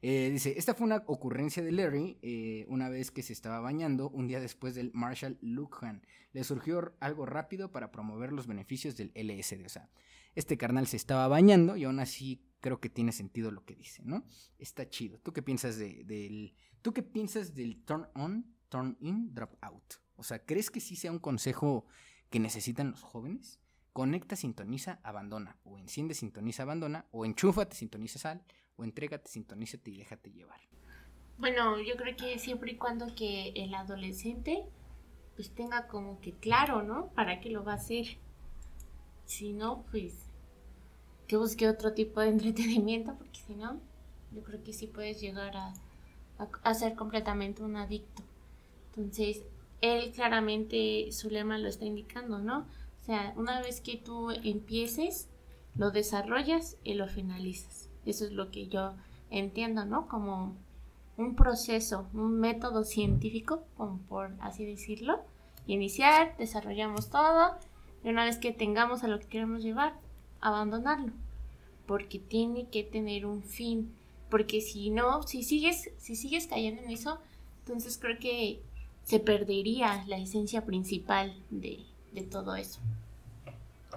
[0.02, 4.10] Eh, dice, esta fue una ocurrencia de Larry eh, una vez que se estaba bañando,
[4.10, 6.06] un día después del Marshall Lujan.
[6.34, 9.66] Le surgió algo rápido para promover los beneficios del LSD.
[9.66, 9.90] O sea,
[10.36, 14.04] este carnal se estaba bañando y aún así creo que tiene sentido lo que dice,
[14.04, 14.26] ¿no?
[14.58, 15.20] Está chido.
[15.20, 16.56] ¿Tú qué piensas de, del...
[16.82, 19.96] ¿Tú qué piensas del turn on, turn in, drop out?
[20.16, 21.86] O sea, ¿crees que sí sea un consejo
[22.30, 23.60] que necesitan los jóvenes?
[23.94, 25.58] Conecta, sintoniza, abandona.
[25.64, 27.06] O enciende, sintoniza, abandona.
[27.12, 28.44] O enchúfate, sintoniza, sal.
[28.78, 30.60] O entrégate, sintonízate y déjate llevar.
[31.38, 34.66] Bueno, yo creo que siempre y cuando que el adolescente
[35.36, 37.08] pues tenga como que claro, ¿no?
[37.08, 38.18] ¿Para qué lo va a hacer?
[39.26, 40.14] Si no, pues
[41.28, 43.80] que busque otro tipo de entretenimiento, porque si no,
[44.32, 45.74] yo creo que sí puedes llegar a,
[46.38, 48.24] a, ser completamente un adicto.
[48.96, 49.44] Entonces,
[49.82, 52.60] él claramente su lema lo está indicando, ¿no?
[52.60, 55.28] O sea, una vez que tú empieces,
[55.76, 57.85] lo desarrollas y lo finalizas.
[58.06, 58.94] Eso es lo que yo
[59.30, 60.08] entiendo, ¿no?
[60.08, 60.56] Como
[61.18, 63.64] un proceso, un método científico,
[64.10, 65.22] por así decirlo.
[65.68, 67.56] Iniciar, desarrollamos todo
[68.04, 69.94] y una vez que tengamos a lo que queremos llevar,
[70.42, 71.14] abandonarlo.
[71.88, 73.94] Porque tiene que tener un fin.
[74.30, 77.20] Porque si no, si sigues, si sigues cayendo en eso,
[77.60, 78.62] entonces creo que
[79.04, 82.80] se perdería la esencia principal de, de todo eso.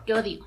[0.06, 0.46] Yo digo.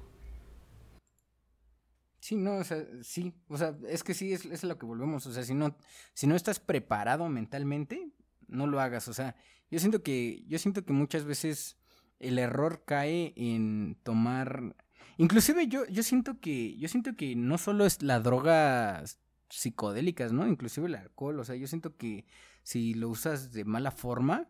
[2.21, 5.25] Sí, no, o sea, sí, o sea, es que sí, es, es lo que volvemos,
[5.25, 5.75] o sea, si no,
[6.13, 8.11] si no estás preparado mentalmente,
[8.47, 9.35] no lo hagas, o sea,
[9.71, 11.77] yo siento que, yo siento que muchas veces
[12.19, 14.75] el error cae en tomar,
[15.17, 19.03] inclusive yo, yo siento que, yo siento que no solo es la droga
[19.49, 20.47] psicodélicas, ¿no?
[20.47, 22.25] Inclusive el alcohol, o sea, yo siento que
[22.61, 24.47] si lo usas de mala forma,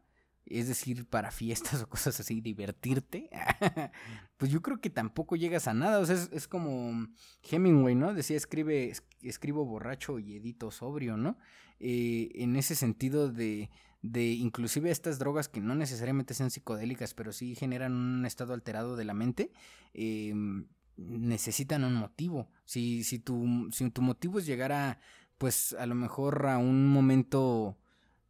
[0.59, 3.29] es decir, para fiestas o cosas así, divertirte,
[4.37, 5.99] pues yo creo que tampoco llegas a nada.
[5.99, 7.07] O sea, es, como
[7.49, 8.13] Hemingway, ¿no?
[8.13, 11.37] Decía, escribe, escribo borracho y edito sobrio, ¿no?
[11.79, 13.69] Eh, en ese sentido de,
[14.01, 18.95] de inclusive estas drogas que no necesariamente sean psicodélicas, pero sí generan un estado alterado
[18.95, 19.51] de la mente,
[19.93, 22.49] em, necesitan un motivo.
[22.65, 24.99] Si, si, tu, si tu motivo es llegar a,
[25.37, 27.77] pues a lo mejor a un momento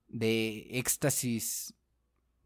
[0.07, 1.73] de éxtasis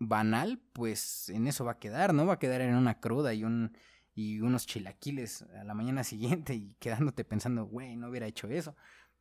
[0.08, 2.26] banal, pues en eso va a quedar, ¿no?
[2.26, 3.76] Va a quedar en una cruda y un
[4.16, 8.76] y unos chilaquiles a la mañana siguiente y quedándote pensando, güey, no hubiera hecho eso.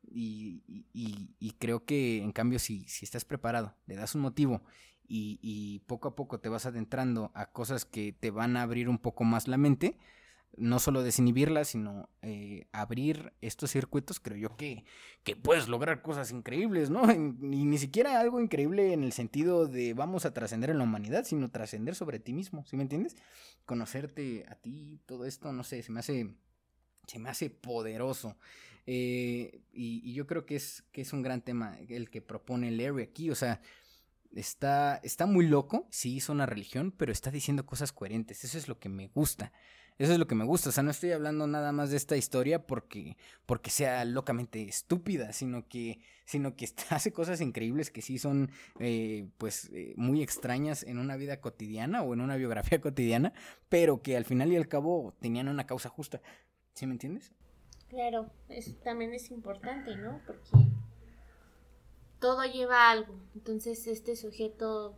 [0.07, 4.61] Y, y, y, creo que en cambio si, si estás preparado, le das un motivo
[5.07, 8.87] y, y poco a poco te vas adentrando a cosas que te van a abrir
[8.87, 9.97] un poco más la mente,
[10.57, 14.85] no solo desinhibirla, sino eh, abrir estos circuitos, creo yo que,
[15.23, 17.03] que puedes lograr cosas increíbles, ¿no?
[17.11, 21.25] Y ni siquiera algo increíble en el sentido de vamos a trascender en la humanidad,
[21.25, 23.15] sino trascender sobre ti mismo, ¿sí me entiendes?
[23.65, 26.33] Conocerte a ti, todo esto, no sé, se me hace,
[27.07, 28.37] se me hace poderoso.
[28.87, 33.03] Eh, y, yo creo que es, que es un gran tema el que propone Larry
[33.03, 33.61] aquí, o sea,
[34.35, 38.67] está, está muy loco, sí hizo una religión, pero está diciendo cosas coherentes, eso es
[38.67, 39.51] lo que me gusta.
[39.97, 40.69] Eso es lo que me gusta.
[40.69, 45.31] O sea, no estoy hablando nada más de esta historia porque, porque sea locamente estúpida,
[45.31, 50.83] sino que, sino que hace cosas increíbles que sí son, eh, pues, eh, muy extrañas
[50.83, 53.33] en una vida cotidiana o en una biografía cotidiana,
[53.69, 56.21] pero que al final y al cabo tenían una causa justa.
[56.73, 57.31] ¿Sí me entiendes?
[57.87, 60.19] Claro, eso también es importante, ¿no?
[60.25, 60.67] Porque
[62.19, 63.15] todo lleva algo.
[63.33, 64.97] Entonces este sujeto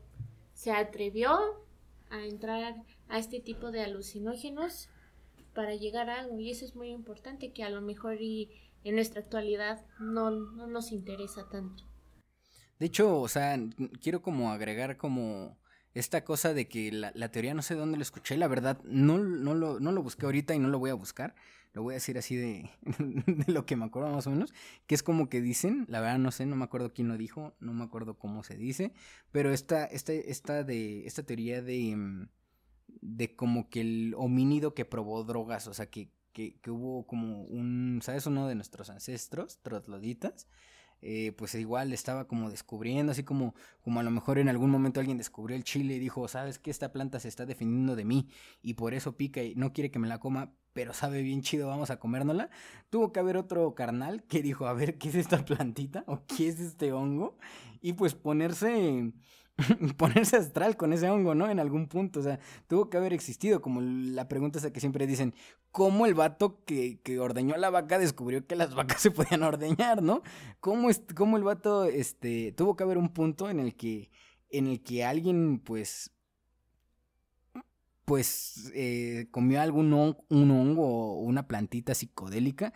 [0.53, 1.37] se atrevió
[2.09, 2.63] a entrar
[3.09, 4.89] a este tipo de alucinógenos
[5.53, 8.51] para llegar a algo y eso es muy importante que a lo mejor y
[8.83, 11.83] en nuestra actualidad no, nos interesa tanto.
[12.79, 13.59] De hecho, o sea,
[14.01, 15.57] quiero como agregar como
[15.93, 19.55] esta cosa de que la, teoría no sé dónde lo escuché, la verdad no, no,
[19.55, 21.33] lo, no lo busqué ahorita y no lo voy a buscar,
[21.73, 24.53] lo voy a decir así de, de, lo que me acuerdo más o menos,
[24.85, 27.55] que es como que dicen, la verdad no sé, no me acuerdo quién lo dijo,
[27.59, 28.93] no me acuerdo cómo se dice,
[29.31, 32.29] pero esta, esta, esta, de, esta teoría de, mm,
[32.87, 37.43] de como que el homínido que probó drogas, o sea, que, que, que hubo como
[37.43, 38.25] un, ¿sabes?
[38.25, 40.47] Uno de nuestros ancestros, trotloditas,
[41.01, 44.99] eh, pues igual estaba como descubriendo, así como, como a lo mejor en algún momento
[44.99, 48.29] alguien descubrió el chile y dijo, sabes que esta planta se está defendiendo de mí
[48.63, 51.67] y por eso pica y no quiere que me la coma, pero sabe bien chido,
[51.67, 52.49] vamos a comérnosla.
[52.89, 56.03] Tuvo que haber otro carnal que dijo, a ver, ¿qué es esta plantita?
[56.07, 57.37] ¿O qué es este hongo?
[57.81, 59.11] Y pues ponerse
[59.97, 61.49] ponerse astral con ese hongo, ¿no?
[61.49, 65.07] En algún punto, o sea, tuvo que haber existido, como la pregunta esa que siempre
[65.07, 65.33] dicen,
[65.71, 70.03] ¿cómo el vato que, que ordeñó la vaca descubrió que las vacas se podían ordeñar,
[70.03, 70.21] ¿no?
[70.59, 74.11] ¿Cómo, cómo el vato, este, tuvo que haber un punto en el que,
[74.49, 76.11] en el que alguien, pues,
[78.05, 82.73] pues, eh, comió algún un hongo o una plantita psicodélica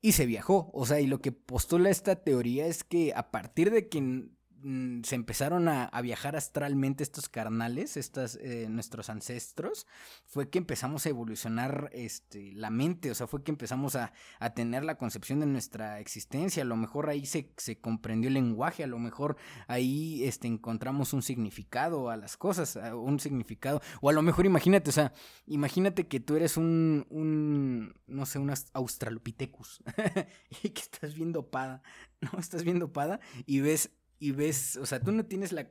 [0.00, 3.70] y se viajó, o sea, y lo que postula esta teoría es que a partir
[3.72, 4.28] de que
[4.62, 9.86] mm, se empezaron a, viajar astralmente estos carnales, estas, eh, nuestros ancestros,
[10.24, 14.12] fue que empezamos a evolucionar este, la mente, o sea, fue que empezamos a,
[14.54, 18.86] tener la concepción de nuestra existencia, a lo mejor ahí se, comprendió el lenguaje, a
[18.86, 24.22] lo mejor ahí este, encontramos un significado a las cosas, un significado, o a lo
[24.22, 25.12] mejor imagínate, o sea,
[25.46, 29.82] imagínate que tú eres un, un no sé, un australopithecus
[30.62, 31.82] y que estás viendo pada,
[32.20, 32.38] ¿no?
[32.38, 35.68] Estás viendo pada y ves y ves, o sea, tú no tienes la,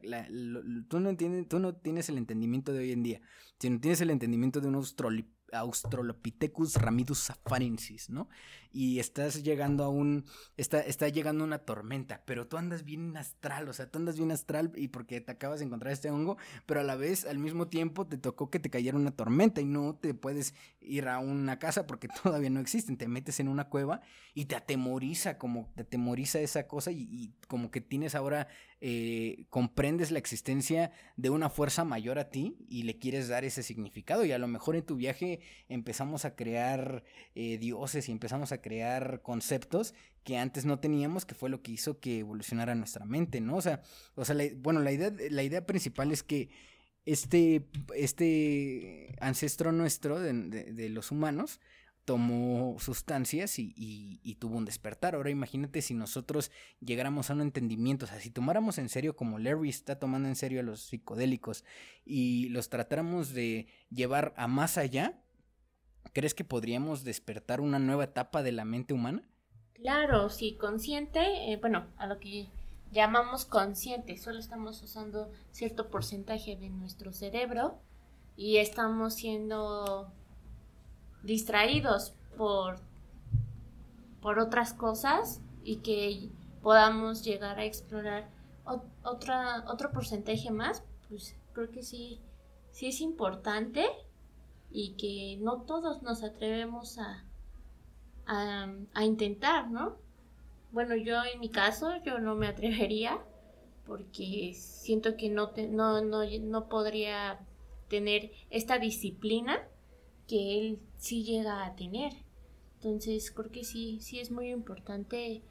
[0.88, 3.22] tú no tienes, tú no tienes el entendimiento de hoy en día,
[3.60, 4.76] sino tienes el entendimiento de un
[5.52, 8.30] Australopithecus ramidus safarensis, ¿no?
[8.72, 13.68] Y estás llegando a un, está, está llegando una tormenta, pero tú andas bien astral,
[13.68, 16.80] o sea, tú andas bien astral y porque te acabas de encontrar este hongo, pero
[16.80, 19.96] a la vez, al mismo tiempo, te tocó que te cayera una tormenta y no
[19.96, 20.54] te puedes
[20.88, 24.02] ir a una casa porque todavía no existen, te metes en una cueva
[24.34, 28.48] y te atemoriza, como te atemoriza esa cosa y, como que tienes ahora
[28.82, 33.64] eh, comprendes la existencia de una fuerza mayor a ti y le quieres dar ese
[33.64, 37.04] significado y a lo mejor en tu viaje empezamos a crear
[37.36, 41.72] eh, dioses y empezamos a crear conceptos que antes no teníamos, que fue lo que
[41.72, 43.56] hizo que evolucionara nuestra mente, ¿no?
[43.56, 43.82] O sea,
[44.16, 46.50] o sea bueno, la idea, la idea principal es que
[47.08, 47.66] este,
[47.96, 51.60] este ancestro nuestro de los humanos,
[52.08, 55.14] tomó sustancias y, tuvo un despertar.
[55.14, 59.40] Ahora imagínate si nosotros llegáramos a un entendimiento, o sea, si tomáramos en serio como
[59.40, 61.66] Larry está tomando en serio a los psicodélicos
[62.06, 65.22] y los tratáramos de llevar a más allá,
[66.14, 69.28] ¿crees que podríamos despertar una nueva etapa de la mente humana?
[69.74, 72.48] Claro, sí, consciente, eh, bueno, a lo que
[72.92, 77.80] llamamos consciente, solo estamos usando cierto porcentaje de nuestro cerebro
[78.36, 80.12] y estamos siendo
[81.24, 82.80] distraídos por,
[84.22, 86.30] por otras cosas y que
[86.62, 88.30] podamos llegar a explorar
[89.04, 92.22] otra, otro porcentaje más, pues creo que sí,
[92.72, 93.86] sí es importante
[94.70, 97.24] y que no todos nos atrevemos a,
[98.26, 99.98] a, intentar, ¿no?
[100.72, 103.20] Bueno, yo en mi caso, yo no me atrevería
[103.86, 107.40] porque siento que no, no, no, no podría
[107.88, 109.66] tener esta disciplina
[110.28, 112.12] que él sí llega a tener.
[112.76, 115.42] Entonces creo que sí, sí es muy importante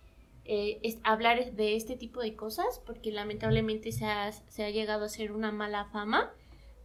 [0.44, 5.08] eh, hablar de este tipo de cosas porque lamentablemente se ha, se ha llegado a
[5.08, 6.32] ser una mala fama,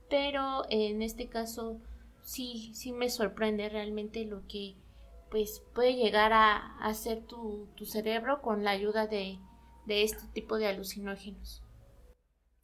[0.09, 1.79] pero en este caso
[2.23, 4.75] sí, sí me sorprende realmente lo que
[5.31, 9.39] pues puede llegar a hacer tu, tu cerebro con la ayuda de,
[9.87, 11.63] de este tipo de alucinógenos.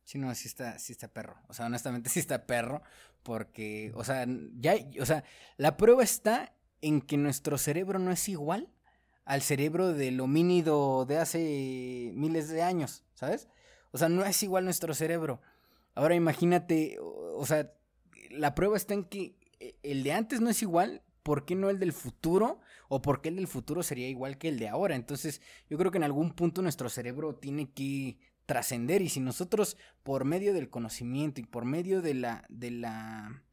[0.04, 1.38] Sí, no, sí está, sí está perro.
[1.48, 2.84] O sea, honestamente sí está perro.
[3.24, 4.26] Porque, o sea,
[4.60, 5.24] ya, o sea,
[5.58, 8.70] la prueba está en que nuestro cerebro no es igual
[9.26, 13.50] al cerebro del homínido de hace miles de años, ¿sabes?
[13.92, 15.42] O sea, no es igual nuestro cerebro.
[15.96, 17.74] Ahora imagínate, o, sea,
[18.30, 21.70] la prueba está en que eh, el de antes no es igual, ¿por qué no
[21.70, 22.62] el del futuro?
[22.88, 24.96] ¿O por qué el del futuro sería igual que el de ahora?
[24.96, 29.76] Entonces, yo creo que en algún punto nuestro cerebro tiene que trascender y si nosotros
[30.04, 33.44] por medio del conocimiento y por medio de la de la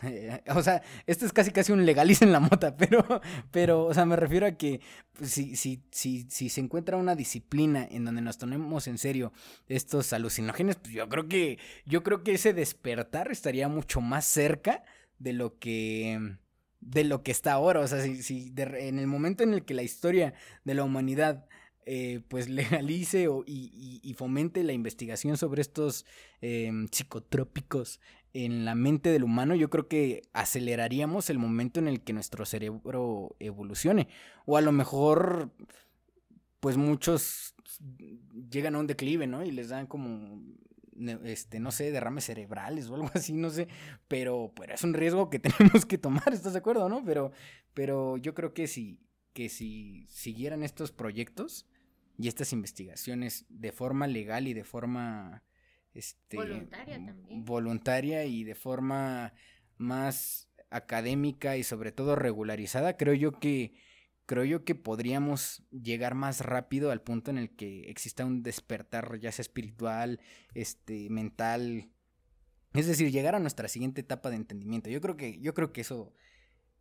[0.56, 3.04] o sea, esto es casi casi un legaliza en la mota, pero,
[3.52, 4.80] pero, o sea, me refiero a que
[5.12, 9.32] pues, si, si, si, si se encuentra una disciplina en donde nos tomemos en serio
[9.68, 14.82] estos alucinógenos, pues yo creo que, yo creo que ese despertar estaría mucho más cerca
[15.20, 16.36] de lo que,
[16.82, 17.80] de lo que está ahora.
[17.80, 21.46] O sea, si, si en el momento en el que la historia de la humanidad
[21.84, 26.04] eh, pues legalice y, fomente la investigación sobre estos
[26.40, 28.00] em, psicotrópicos
[28.34, 32.46] en la mente del humano, yo creo que aceleraríamos el momento en el que nuestro
[32.46, 34.08] cerebro evolucione.
[34.46, 35.50] O a lo mejor,
[36.60, 37.54] pues muchos
[38.50, 39.44] llegan a un declive, ¿no?
[39.44, 40.40] Y les dan como,
[41.24, 43.68] este, no sé, derrames cerebrales o algo así, no sé.
[44.08, 47.04] Pero, pero es un riesgo que tenemos que tomar, ¿estás de acuerdo, no?
[47.04, 47.32] Pero,
[47.74, 49.00] pero yo creo que si,
[49.32, 51.66] que si siguieran estos proyectos,
[52.18, 55.42] y estas investigaciones de forma legal y de forma
[55.94, 57.44] este, voluntaria también.
[57.44, 59.34] Voluntaria y de forma
[59.76, 63.74] más académica y sobre todo regularizada, creo yo que
[64.26, 69.18] creo yo que podríamos llegar más rápido al punto en el que exista un despertar
[69.18, 70.20] ya sea espiritual,
[70.54, 71.90] este mental,
[72.74, 74.90] es decir, llegar a nuestra siguiente etapa de entendimiento.
[74.90, 76.12] Yo creo que yo creo que eso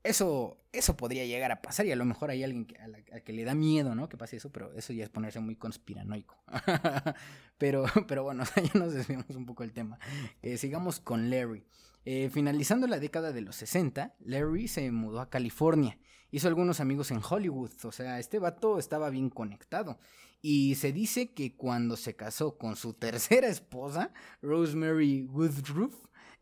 [0.03, 3.33] eso, eso podría llegar a pasar y a lo mejor hay alguien que, a, que
[3.33, 4.09] le da miedo, ¿no?
[4.09, 6.37] Que pase eso, pero eso ya es ponerse muy conspiranoico.
[7.57, 9.99] pero, pero bueno, ya nos desviamos un poco del tema.
[10.41, 11.65] Eh, sigamos con Larry.
[12.03, 15.99] Eh, finalizando la década de los 60, Larry se mudó a California.
[16.31, 19.99] Hizo algunos amigos en Hollywood, o sea, este vato estaba bien conectado.
[20.41, 24.11] Y se dice que cuando se casó con su tercera esposa,
[24.41, 25.93] Rosemary Woodruff,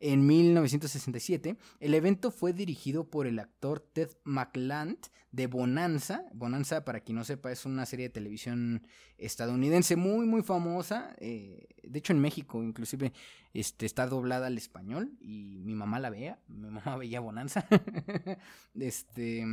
[0.01, 4.97] en 1967, el evento fue dirigido por el actor Ted McLand
[5.31, 6.25] de Bonanza.
[6.33, 8.87] Bonanza, para quien no sepa, es una serie de televisión
[9.17, 11.15] estadounidense muy, muy famosa.
[11.19, 13.11] Eh, de hecho, en México, inclusive,
[13.53, 16.39] este, está doblada al español y mi mamá la veía.
[16.47, 17.67] Mi mamá veía Bonanza.
[18.75, 19.45] este,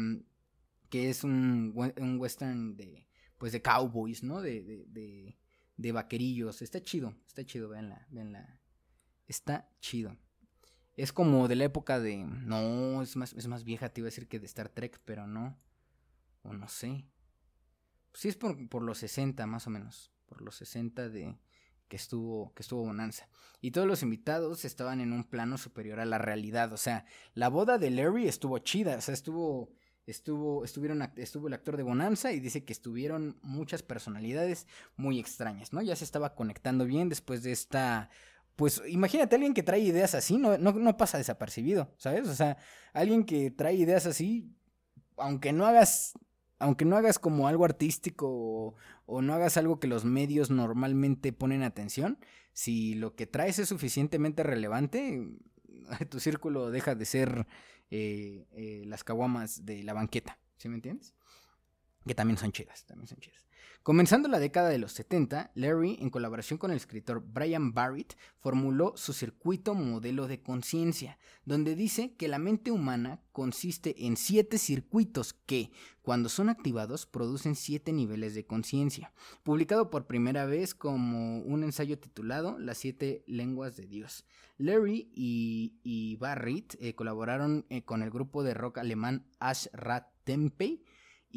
[0.88, 4.40] que es un, un western de, pues, de cowboys, ¿no?
[4.40, 5.38] De, de, de,
[5.76, 6.62] de vaquerillos.
[6.62, 8.60] Está chido, está chido, véanla, véanla.
[9.26, 10.16] Está chido.
[10.96, 12.16] Es como de la época de.
[12.16, 15.26] No, es más, es más vieja, te iba a decir que de Star Trek, pero
[15.26, 15.58] no.
[16.42, 17.04] O no sé.
[18.14, 20.10] Sí, es por, por los 60, más o menos.
[20.24, 21.36] Por los 60 de.
[21.88, 23.28] Que estuvo, que estuvo Bonanza.
[23.60, 26.72] Y todos los invitados estaban en un plano superior a la realidad.
[26.72, 28.96] O sea, la boda de Larry estuvo chida.
[28.96, 29.70] O sea, estuvo.
[30.06, 35.72] Estuvo, estuvieron, estuvo el actor de Bonanza y dice que estuvieron muchas personalidades muy extrañas,
[35.72, 35.82] ¿no?
[35.82, 38.08] Ya se estaba conectando bien después de esta
[38.56, 42.26] pues imagínate alguien que trae ideas así, no, no, pasa desapercibido, ¿sabes?
[42.26, 42.56] O sea,
[42.94, 44.50] alguien que trae ideas así,
[45.18, 46.14] aunque no hagas,
[46.58, 51.62] aunque no hagas como algo artístico o, no hagas algo que los medios normalmente ponen
[51.62, 52.18] atención,
[52.54, 55.36] si lo que traes es suficientemente relevante,
[56.10, 57.46] tu círculo deja de ser
[57.90, 61.14] eh, eh, las caguamas de la banqueta, ¿sí me entiendes?
[62.06, 63.46] Que también son chidas, también son chidas.
[63.86, 68.94] Comenzando la década de los 70, Larry, en colaboración con el escritor Brian Barrett, formuló
[68.96, 75.34] su circuito modelo de conciencia, donde dice que la mente humana consiste en siete circuitos
[75.34, 75.70] que,
[76.02, 79.12] cuando son activados, producen siete niveles de conciencia.
[79.44, 84.24] Publicado por primera vez como un ensayo titulado Las siete lenguas de Dios.
[84.58, 90.82] Larry y, Barrett eh, colaboraron eh, con el grupo de rock alemán Ashrat Tempeh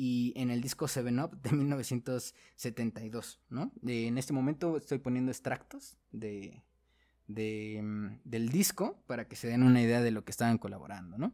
[0.02, 3.74] y en el disco Seven Up de 1972, ¿no?
[3.86, 6.64] en este momento estoy poniendo extractos de,
[7.28, 11.18] de, mm, del disco para que se den una idea de lo que estaban colaborando,
[11.18, 11.34] ¿no?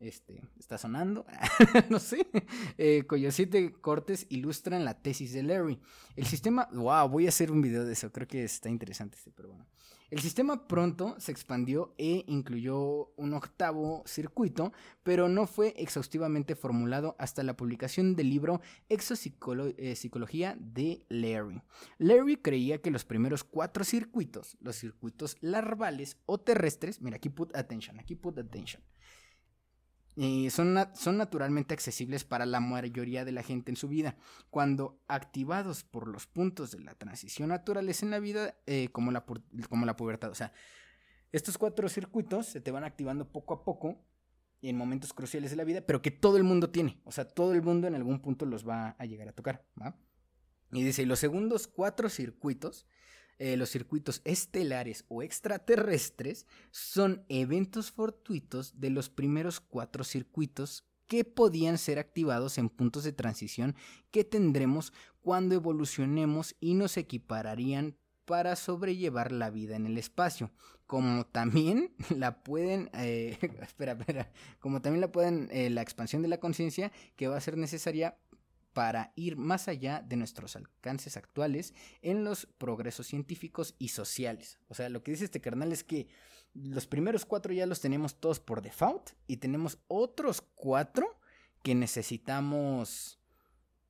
[0.00, 1.24] Este, está sonando,
[1.88, 2.26] no sé,
[2.78, 5.80] eh, cuyos siete cortes ilustran la tesis de Larry.
[6.16, 9.30] El sistema, wow, voy a hacer un video de eso, creo que está interesante este,
[9.30, 9.66] pero bueno.
[10.08, 17.16] El sistema pronto se expandió e incluyó un octavo circuito, pero no fue exhaustivamente formulado
[17.18, 21.60] hasta la publicación del libro Exopsicología eh, de Larry.
[21.98, 27.56] Larry creía que los primeros cuatro circuitos, los circuitos larvales o terrestres, mira, aquí put
[27.56, 28.84] attention, aquí put attention,
[30.16, 34.16] eh, son, son, naturalmente accesibles para la mayoría de la gente en su vida.
[34.48, 39.26] Cuando activados por los puntos de la transición naturales en la vida, eh, como, la,
[39.68, 40.30] como la pubertad.
[40.30, 40.52] O sea,
[41.32, 44.02] estos cuatro circuitos se te van activando poco a poco
[44.62, 46.98] en momentos cruciales de la vida, pero que todo el mundo tiene.
[47.04, 49.66] O sea, todo el mundo en algún punto los va a llegar a tocar.
[50.72, 52.86] Y dice, los segundos cuatro circuitos
[53.38, 61.24] eh, los circuitos estelares o extraterrestres son eventos fortuitos de los primeros cuatro circuitos que
[61.24, 63.76] podían ser activados en puntos de transición
[64.10, 70.50] que tendremos cuando evolucionemos y nos equipararían para sobrellevar la vida en el espacio,
[70.86, 76.28] como también la pueden, eh, espera, espera, como también la pueden, eh, la expansión de
[76.28, 78.18] la conciencia que va a ser necesaria
[78.76, 81.72] para ir más allá de nuestros alcances actuales
[82.02, 84.58] en los progresos científicos y sociales.
[84.68, 86.08] O sea, lo que dice este carnal es que
[86.52, 91.18] los primeros cuatro ya los tenemos todos por default y tenemos otros cuatro
[91.62, 93.18] que necesitamos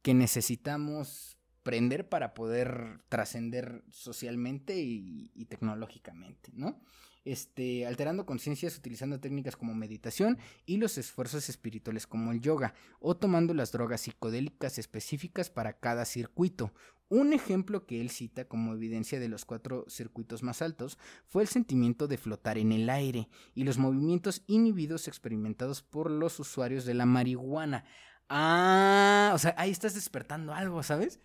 [0.02, 6.80] que necesitamos prender para poder trascender socialmente y, y tecnológicamente, ¿no?
[7.26, 13.16] Este, alterando conciencias utilizando técnicas como meditación y los esfuerzos espirituales como el yoga, o
[13.16, 16.72] tomando las drogas psicodélicas específicas para cada circuito.
[17.08, 21.48] Un ejemplo que él cita como evidencia de los cuatro circuitos más altos fue el
[21.48, 26.94] sentimiento de flotar en el aire y los movimientos inhibidos experimentados por los usuarios de
[26.94, 27.84] la marihuana.
[28.28, 31.20] Ah, o sea, ahí estás despertando algo, ¿sabes?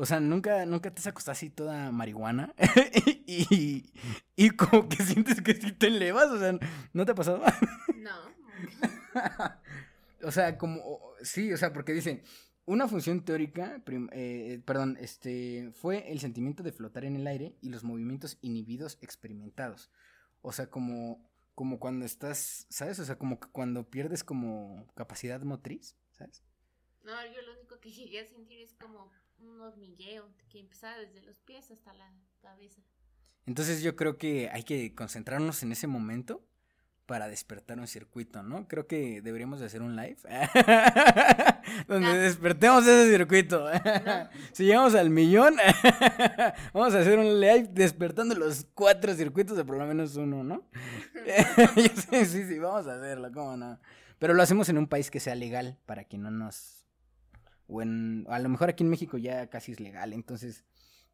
[0.00, 2.54] O sea, nunca, nunca te has acostado así toda marihuana
[3.26, 3.92] y,
[4.34, 6.58] y como que sientes que sí te elevas, o sea,
[6.94, 7.42] ¿no te ha pasado?
[7.98, 8.16] no.
[10.26, 10.80] o sea, como,
[11.20, 12.22] sí, o sea, porque dicen,
[12.64, 13.82] una función teórica,
[14.12, 18.96] eh, perdón, este, fue el sentimiento de flotar en el aire y los movimientos inhibidos
[19.02, 19.90] experimentados.
[20.40, 22.98] O sea, como, como cuando estás, ¿sabes?
[23.00, 26.42] O sea, como cuando pierdes como capacidad motriz, ¿sabes?
[27.02, 29.10] No, yo lo único que llegué a sentir es como
[29.40, 32.10] un hormigueo que empezaba desde los pies hasta la
[32.40, 32.80] cabeza.
[33.46, 36.44] Entonces yo creo que hay que concentrarnos en ese momento
[37.06, 38.68] para despertar un circuito, ¿no?
[38.68, 40.16] Creo que deberíamos de hacer un live
[41.88, 42.14] donde No.
[42.14, 43.66] despertemos ese circuito.
[44.52, 45.56] si llegamos al millón,
[46.72, 50.62] vamos a hacer un live despertando los cuatro circuitos de por lo menos uno, ¿no?
[52.10, 53.80] sí, sí, sí, vamos a hacerlo, ¿cómo no?
[54.20, 56.79] Pero lo hacemos en un país que sea legal para que no nos...
[57.70, 58.26] O en...
[58.28, 60.64] A lo mejor aquí en México ya casi es legal, entonces,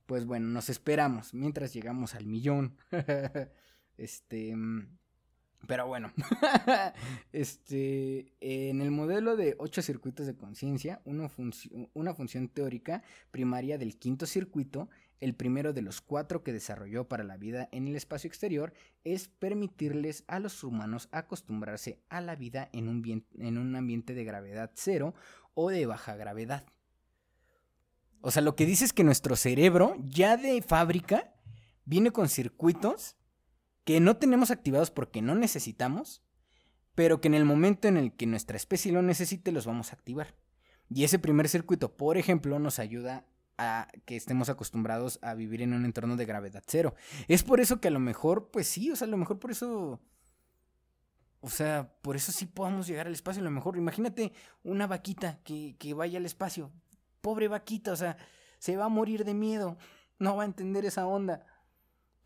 [0.07, 2.77] pues bueno, nos esperamos mientras llegamos al millón.
[3.99, 4.57] este...
[4.57, 4.99] mm,
[5.67, 6.13] Pero bueno,
[7.33, 14.27] este, en el modelo de ocho circuitos de conciencia, una función teórica primaria del quinto
[14.27, 14.89] circuito,
[15.21, 19.29] el primero de los cuatro que desarrolló para la vida en el espacio exterior, es
[19.29, 24.71] permitirles a los humanos acostumbrarse a la vida en un, en un ambiente de gravedad
[24.75, 25.15] cero
[25.57, 26.65] o de baja gravedad.
[28.21, 31.35] O sea, lo que dice es que nuestro cerebro ya de fábrica
[31.85, 33.17] viene con circuitos
[33.85, 36.23] que no tenemos activados porque no necesitamos,
[36.95, 39.97] pero que en el momento en el que nuestra especie lo necesite los vamos a
[39.97, 40.35] activar.
[40.89, 43.27] Y ese primer circuito, por ejemplo, nos ayuda
[43.59, 46.95] a que estemos acostumbrados a vivir en un entorno de gravedad cero.
[47.29, 49.51] Es por eso que a lo mejor, pues sí, o sea, a lo mejor por
[49.51, 50.01] eso...
[51.41, 53.41] O sea, por eso sí podamos llegar al espacio.
[53.41, 54.33] A lo mejor, imagínate
[54.63, 56.73] una vaquita que, que vaya al espacio.
[57.21, 58.17] Pobre vaquita, o sea,
[58.59, 59.79] se va a morir de miedo.
[60.19, 61.45] No va a entender esa onda.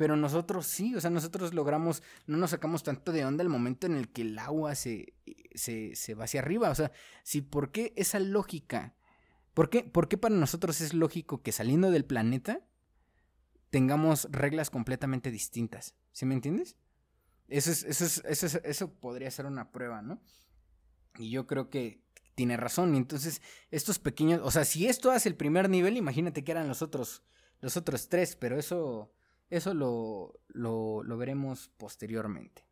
[0.00, 3.86] Pero nosotros sí, o sea, nosotros logramos, no nos sacamos tanto de onda el momento
[3.86, 5.12] en el que el agua se,
[5.54, 6.70] se, se va hacia arriba.
[6.70, 6.90] O sea,
[7.22, 8.94] si por qué esa lógica,
[9.52, 12.60] ¿por qué, por qué para nosotros es lógico que saliendo del planeta
[13.68, 15.94] tengamos reglas completamente distintas?
[16.12, 16.78] ¿Sí me entiendes?
[17.50, 20.20] Eso, es, eso, es, eso, es- eso podría ser una prueba, ¿no?
[21.18, 22.02] Y yo creo que
[22.34, 22.94] tiene razón.
[22.94, 26.82] Entonces, estos pequeños, o sea, si esto hace el primer nivel, imagínate que eran los
[26.82, 27.22] otros,
[27.60, 29.12] los otros tres, pero eso,
[29.50, 32.64] eso lo, lo, lo veremos posteriormente.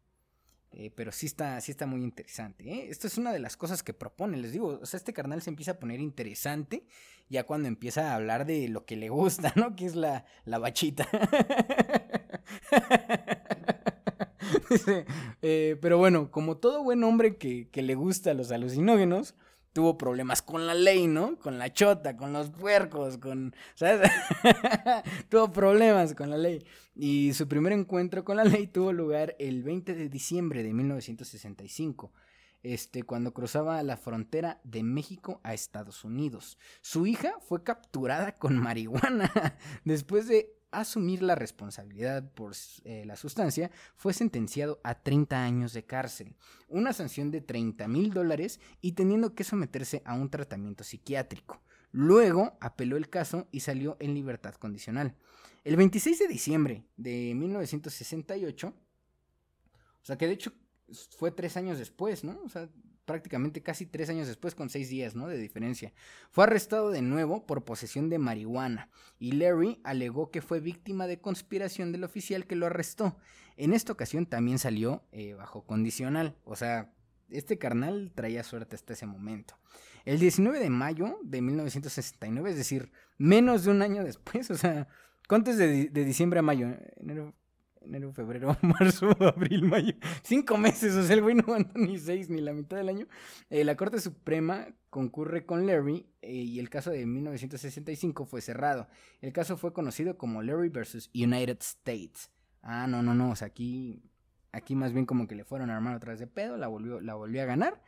[0.72, 2.64] Eh, pero sí está, sí está muy interesante.
[2.70, 2.88] ¿eh?
[2.90, 4.36] Esto es una de las cosas que propone.
[4.36, 6.86] Les digo, o sea, este carnal se empieza a poner interesante
[7.30, 9.74] ya cuando empieza a hablar de lo que le gusta, ¿no?
[9.76, 11.08] Que es la, la bachita.
[15.42, 19.34] Eh, pero bueno, como todo buen hombre que, que le gusta los alucinógenos,
[19.72, 21.38] tuvo problemas con la ley, ¿no?
[21.38, 23.54] Con la chota, con los puercos, con...
[23.76, 24.10] ¿Sabes?
[25.28, 26.64] tuvo problemas con la ley.
[26.96, 32.12] Y su primer encuentro con la ley tuvo lugar el 20 de diciembre de 1965.
[32.64, 36.58] Este, cuando cruzaba la frontera de México a Estados Unidos.
[36.80, 39.30] Su hija fue capturada con marihuana.
[39.84, 42.52] Después de asumir la responsabilidad por
[42.84, 46.34] eh, la sustancia, fue sentenciado a 30 años de cárcel,
[46.68, 51.60] una sanción de 30 mil dólares y teniendo que someterse a un tratamiento psiquiátrico.
[51.92, 55.14] Luego apeló el caso y salió en libertad condicional.
[55.64, 60.52] El 26 de diciembre de 1968, o sea que de hecho
[61.16, 62.40] fue tres años después, ¿no?
[62.44, 62.68] O sea,
[63.08, 65.28] prácticamente casi tres años después, con seis días, ¿no?
[65.28, 65.94] De diferencia.
[66.30, 71.18] Fue arrestado de nuevo por posesión de marihuana y Larry alegó que fue víctima de
[71.18, 73.16] conspiración del oficial que lo arrestó.
[73.56, 76.92] En esta ocasión también salió eh, bajo condicional, o sea,
[77.30, 79.54] este carnal traía suerte hasta ese momento.
[80.04, 84.86] El 19 de mayo de 1969, es decir, menos de un año después, o sea,
[85.26, 86.68] ¿cuánto es de, de diciembre a mayo?
[86.98, 87.34] Enero,
[87.88, 89.94] enero, febrero, marzo, abril, mayo.
[90.22, 93.06] Cinco meses, o sea, el güey no aguanta ni seis ni la mitad del año.
[93.50, 98.88] Eh, la Corte Suprema concurre con Larry eh, y el caso de 1965 fue cerrado.
[99.20, 102.30] El caso fue conocido como Larry versus United States.
[102.62, 104.02] Ah, no, no, no, o sea, aquí,
[104.52, 107.14] aquí más bien como que le fueron a armar otra de pedo, la volvió, la
[107.14, 107.82] volvió a ganar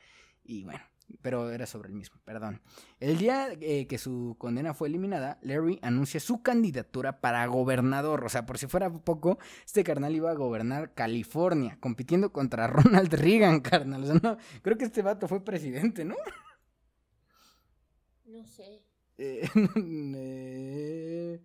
[0.44, 0.80] y bueno.
[1.22, 2.60] Pero era sobre el mismo, perdón.
[2.98, 8.24] El día eh, que su condena fue eliminada, Larry anuncia su candidatura para gobernador.
[8.24, 13.12] O sea, por si fuera poco, este carnal iba a gobernar California, compitiendo contra Ronald
[13.12, 14.04] Reagan, carnal.
[14.04, 16.16] O sea, no, creo que este vato fue presidente, ¿no?
[18.26, 18.82] No sé.
[19.22, 19.46] Eh,
[19.76, 21.40] eh,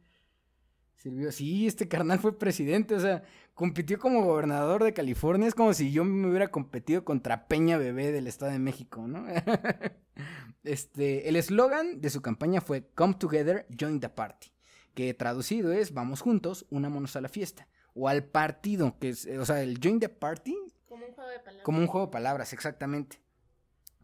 [0.95, 1.29] sirvió.
[1.33, 3.21] Sí, este carnal fue presidente, o sea,
[3.55, 5.47] compitió como gobernador de California.
[5.47, 9.25] Es como si yo me hubiera competido contra Peña Bebé del Estado de México, ¿no?
[10.63, 14.51] este, el eslogan de su campaña fue Come Together, Join the Party,
[14.93, 17.67] que traducido es Vamos juntos, unámonos a la fiesta.
[17.95, 21.29] O al partido, que es, eh, o sea, el Join the Party, Como un juego
[21.29, 21.63] de palabras.
[21.63, 23.21] como un juego de palabras, exactamente.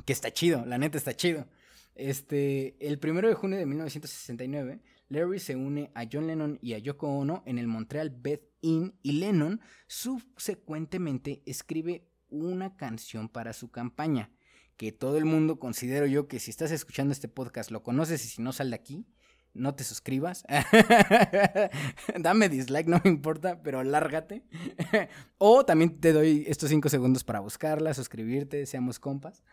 [0.06, 1.46] Que está chido, la neta está chido.
[1.94, 4.80] Este, el primero de junio de 1969,
[5.10, 8.98] Larry se une a John Lennon y a Yoko Ono en el Montreal Bed Inn
[9.02, 14.32] y Lennon subsecuentemente escribe una canción para su campaña,
[14.78, 18.30] que todo el mundo considero yo que si estás escuchando este podcast lo conoces y
[18.30, 19.06] si no sal de aquí,
[19.54, 20.46] no te suscribas.
[22.20, 24.44] Dame dislike, no me importa, pero lárgate.
[25.38, 29.44] o también te doy estos cinco segundos para buscarla, suscribirte, seamos compas.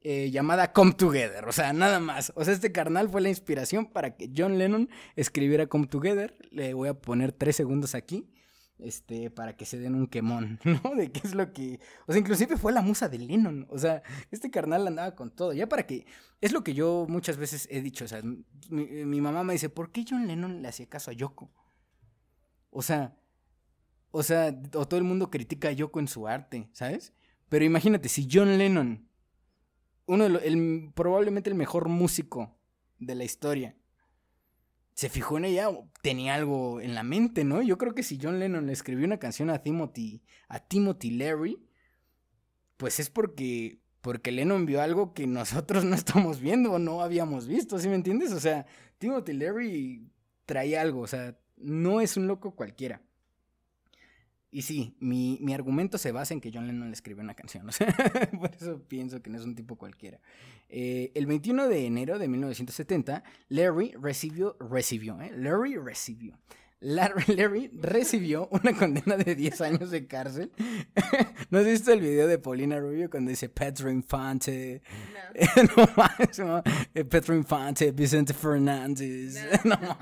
[0.00, 2.32] Eh, llamada Come Together, o sea, nada más.
[2.36, 6.38] O sea, este carnal fue la inspiración para que John Lennon escribiera Come Together.
[6.52, 8.30] Le voy a poner tres segundos aquí
[8.78, 10.94] este, para que se den un quemón, ¿no?
[10.94, 11.80] De qué es lo que...
[12.06, 15.52] O sea, inclusive fue la musa de Lennon, o sea, este carnal andaba con todo,
[15.52, 16.06] ya para que...
[16.40, 18.22] Es lo que yo muchas veces he dicho, o sea,
[18.70, 21.50] mi, mamá me dice, ¿por qué John Lennon le hacía caso a Yoko?
[22.70, 23.16] O sea,
[24.10, 27.12] o sea, o todo el mundo critica a Yoko en su arte, ¿sabes?
[27.48, 29.08] Pero imagínate, si John Lennon,
[30.06, 32.56] uno el, probablemente el mejor músico
[32.98, 33.76] de la historia,
[34.98, 35.68] se fijó en ella,
[36.02, 37.62] tenía algo en la mente, ¿no?
[37.62, 41.64] Yo creo que si John Lennon le escribió una canción a Timothy, a Timothy Larry,
[42.76, 47.46] pues es porque, porque Lennon vio algo que nosotros no estamos viendo o no habíamos
[47.46, 48.32] visto, ¿sí me entiendes?
[48.32, 48.66] O sea,
[48.98, 50.10] Timothy Larry
[50.46, 53.00] trae algo, o sea, no es un loco cualquiera.
[54.50, 57.68] Y sí, mi, mi, argumento se basa en que John Lennon le escribió una canción.
[57.68, 57.86] O sea,
[58.40, 60.20] por eso pienso que no es un tipo cualquiera.
[60.70, 65.32] Eh, el 21 de enero de 1970, Larry recibió, recibió, ¿eh?
[65.36, 66.38] Larry recibió.
[66.80, 70.52] Larry, recibió una condena de 10 años de cárcel.
[71.50, 74.80] ¿No has visto el video de Paulina Rubio cuando dice Pedro Infante?
[75.76, 75.86] No.
[76.38, 76.62] no no.
[76.94, 79.34] Eh, Pedro Infante, Vicente Fernández.
[79.64, 79.98] No, no.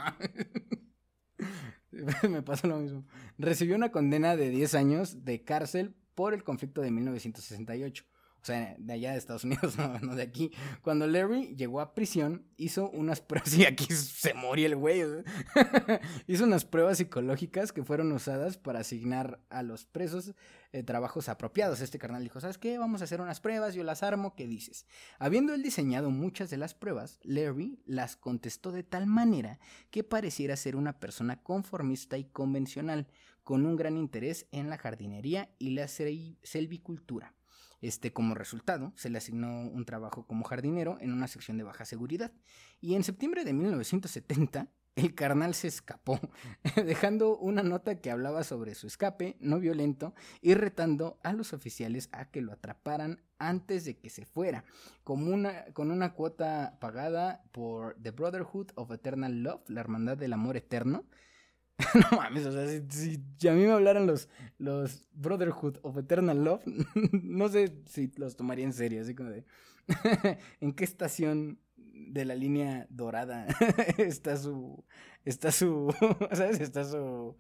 [2.29, 3.05] me pasa lo mismo.
[3.39, 8.05] Recibió una condena de 10 años de cárcel por el conflicto de 1968.
[8.43, 10.53] O sea, de allá de Estados Unidos, no, de aquí.
[10.83, 15.03] Cuando Larry llegó a prisión, hizo unas pruebas, y aquí se moría el güey,
[16.29, 20.35] hizo unas pruebas psicológicas que fueron usadas para asignar a los presos
[20.77, 21.81] eh, trabajos apropiados.
[21.81, 22.77] Este carnal dijo, ¿sabes qué?
[22.77, 24.85] Vamos a hacer unas pruebas, yo las armo, ¿qué dices?
[25.19, 29.59] Habiendo él diseñado muchas de las pruebas, Larry las contestó de tal manera
[29.91, 33.09] que pareciera ser una persona conformista y convencional,
[33.43, 37.33] con un gran interés en la jardinería y la selvicultura.
[37.81, 41.87] Este, como resultado, se le asignó un trabajo como jardinero en una sección de baja
[41.87, 42.33] seguridad.
[42.83, 46.19] Y en septiembre de 1970, el carnal se escapó,
[46.85, 52.09] dejando una nota que hablaba sobre su escape no violento y retando a los oficiales
[52.13, 54.65] a que lo atraparan antes de que se fuera,
[55.05, 60.33] como una, con una cuota pagada por The Brotherhood of Eternal Love, la Hermandad del
[60.33, 61.05] Amor Eterno,
[61.95, 66.63] no mames, o sea, si, a mí me hablaran los, los Brotherhood of Eternal Love,
[67.13, 69.45] no sé si los tomaría en serio, así como de...
[70.61, 71.61] ¿En qué estación
[72.09, 73.47] de la línea dorada
[73.99, 74.85] está su...
[75.25, 75.95] está su...
[76.33, 76.61] ¿sabes?
[76.61, 77.37] Está su...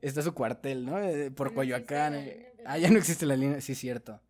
[0.00, 0.98] Está su cuartel, ¿no?
[1.00, 2.14] Eh, por Coyoacán.
[2.14, 2.52] Eh.
[2.64, 3.60] Ah, ya no existe la línea.
[3.60, 4.22] Sí, cierto.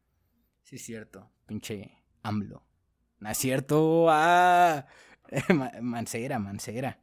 [0.62, 1.30] Sí, cierto.
[1.46, 1.92] Pinche
[2.22, 2.64] AMLO.
[3.20, 4.06] ¿No es cierto?
[4.08, 4.86] Ah.
[5.82, 6.98] Mancera, Mancera.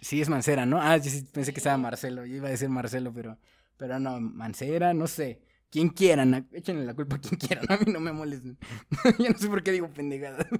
[0.00, 0.80] Sí, es Mancera, ¿no?
[0.80, 2.24] Ah, sí, pensé que estaba Marcelo.
[2.24, 3.38] Yo iba a decir Marcelo, pero,
[3.76, 5.42] pero no, Mancera, no sé.
[5.70, 8.56] Quien quieran, échenle la culpa a quien quieran, a mí no me molesten.
[9.18, 10.46] Yo no sé por qué digo pendejadas.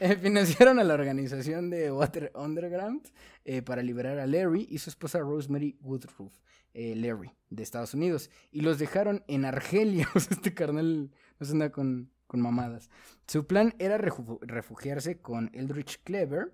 [0.00, 3.08] Eh, financiaron a la organización de Water Underground
[3.44, 6.40] eh, para liberar a Larry y su esposa Rosemary Woodruff,
[6.74, 8.30] eh, Larry, de Estados Unidos.
[8.50, 10.08] Y los dejaron en Argelia.
[10.14, 12.90] O sea, este carnal no se anda con, con mamadas.
[13.26, 16.52] Su plan era refugiarse con Eldridge Clever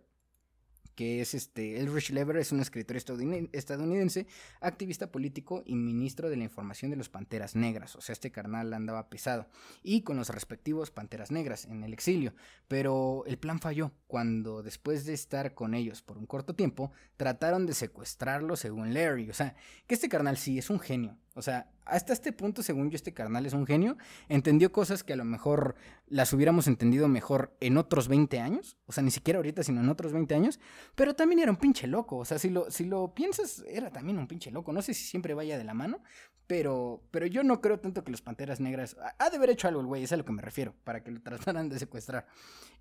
[1.01, 4.27] que es este, Elrich Lever, es un escritor estadounidense,
[4.61, 7.97] activista político y ministro de la información de los Panteras Negras.
[7.97, 9.47] O sea, este carnal andaba pesado.
[9.83, 12.35] Y con los respectivos Panteras Negras en el exilio.
[12.69, 17.65] Pero el plan falló cuando después de estar con ellos por un corto tiempo, trataron
[17.65, 19.31] de secuestrarlo según Larry.
[19.31, 21.17] O sea, que este carnal sí es un genio.
[21.35, 23.97] O sea, hasta este punto, según yo, este carnal es un genio.
[24.29, 25.77] Entendió cosas que a lo mejor
[26.09, 28.77] las hubiéramos entendido mejor en otros 20 años.
[28.87, 30.59] O sea, ni siquiera ahorita, sino en otros 20 años.
[30.95, 32.17] Pero también era un pinche loco.
[32.19, 34.73] O sea, si lo, si lo piensas, era también un pinche loco.
[34.73, 36.03] No sé si siempre vaya de la mano.
[36.49, 38.97] Pero, pero yo no creo tanto que los Panteras Negras...
[39.19, 41.13] Ha de haber hecho algo el güey, es a lo que me refiero, para que
[41.13, 42.27] lo trataran de secuestrar.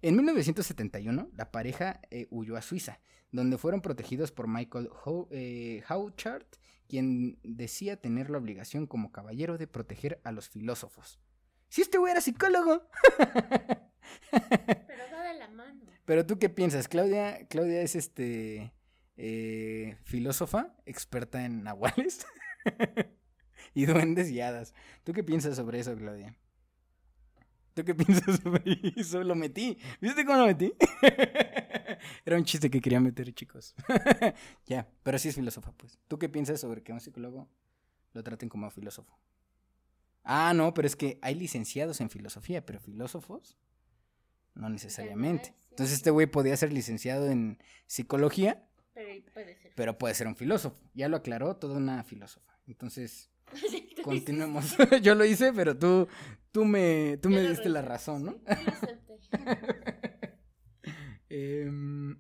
[0.01, 2.99] En 1971, la pareja eh, huyó a Suiza,
[3.31, 4.89] donde fueron protegidos por Michael
[5.29, 6.47] eh, Houchard
[6.89, 11.21] quien decía tener la obligación como caballero de proteger a los filósofos.
[11.69, 12.89] Si este güey era psicólogo.
[14.31, 15.85] Pero va de la mano.
[16.03, 18.73] Pero tú qué piensas, Claudia, Claudia es este
[19.17, 22.25] eh, filósofa, experta en nahuales
[23.75, 24.73] y duendes y hadas.
[25.03, 26.35] ¿Tú qué piensas sobre eso, Claudia?
[27.79, 29.23] ¿Tú qué piensas sobre eso?
[29.23, 29.77] Lo metí.
[30.01, 30.73] ¿Viste cómo lo metí?
[32.25, 33.73] Era un chiste que quería meter, chicos.
[34.67, 35.97] ya, pero sí es filósofa, pues.
[36.09, 37.47] ¿Tú qué piensas sobre que un psicólogo
[38.11, 39.17] lo traten como filósofo?
[40.25, 43.57] Ah, no, pero es que hay licenciados en filosofía, pero filósofos
[44.55, 45.55] no necesariamente.
[45.69, 49.71] Entonces este güey podía ser licenciado en psicología, Pero puede ser.
[49.73, 50.75] pero puede ser un filósofo.
[50.93, 52.59] Ya lo aclaró, toda una filósofa.
[52.67, 53.29] Entonces,
[54.03, 54.75] continuemos.
[55.01, 56.09] Yo lo hice, pero tú,
[56.51, 58.35] tú me, tú me diste la razón, ¿no?
[61.29, 62.17] Em,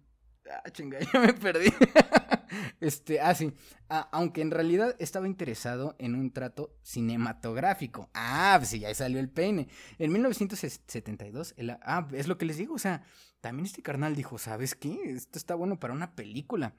[0.51, 1.69] ah, chinga, ya me perdí.
[2.79, 3.53] este, ah, sí.
[3.89, 8.09] Ah, aunque en realidad estaba interesado en un trato cinematográfico.
[8.13, 9.67] Ah, pues sí, ya salió el peine.
[9.97, 13.03] En 1972, el- ah, es lo que les digo, o sea,
[13.41, 14.99] también este carnal dijo, ¿sabes qué?
[15.05, 16.75] Esto está bueno para una película.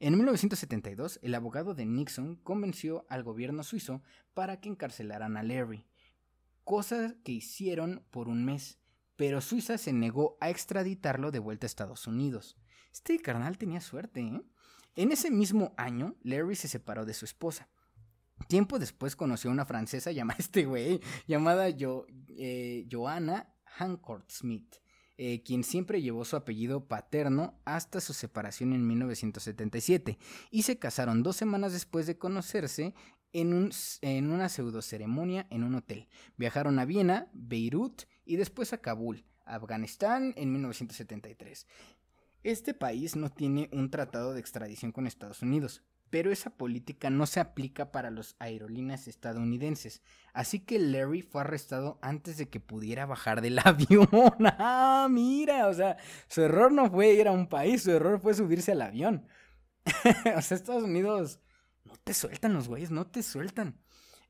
[0.00, 4.02] En 1972, el abogado de Nixon convenció al gobierno suizo
[4.32, 5.84] para que encarcelaran a Larry.
[6.64, 8.78] Cosa que hicieron por un mes
[9.16, 12.56] pero Suiza se negó a extraditarlo de vuelta a Estados Unidos.
[12.92, 14.42] Este carnal tenía suerte, ¿eh?
[14.96, 17.68] En ese mismo año, Larry se separó de su esposa.
[18.48, 22.06] Tiempo después conoció a una francesa llamada este güey, llamada Jo-
[22.36, 24.74] eh, Joanna Hancourt Smith,
[25.16, 30.18] eh, quien siempre llevó su apellido paterno hasta su separación en 1977,
[30.50, 32.94] y se casaron dos semanas después de conocerse
[33.34, 33.70] en, un,
[34.00, 36.08] en una pseudo ceremonia en un hotel.
[36.38, 41.66] Viajaron a Viena, Beirut y después a Kabul, Afganistán, en 1973.
[42.42, 47.26] Este país no tiene un tratado de extradición con Estados Unidos, pero esa política no
[47.26, 50.00] se aplica para los aerolíneas estadounidenses,
[50.32, 54.08] así que Larry fue arrestado antes de que pudiera bajar del avión.
[54.58, 55.96] Ah, mira, o sea,
[56.28, 59.26] su error no fue ir a un país, su error fue subirse al avión.
[60.36, 61.40] o sea, Estados Unidos
[62.04, 63.80] te sueltan los güeyes, no te sueltan.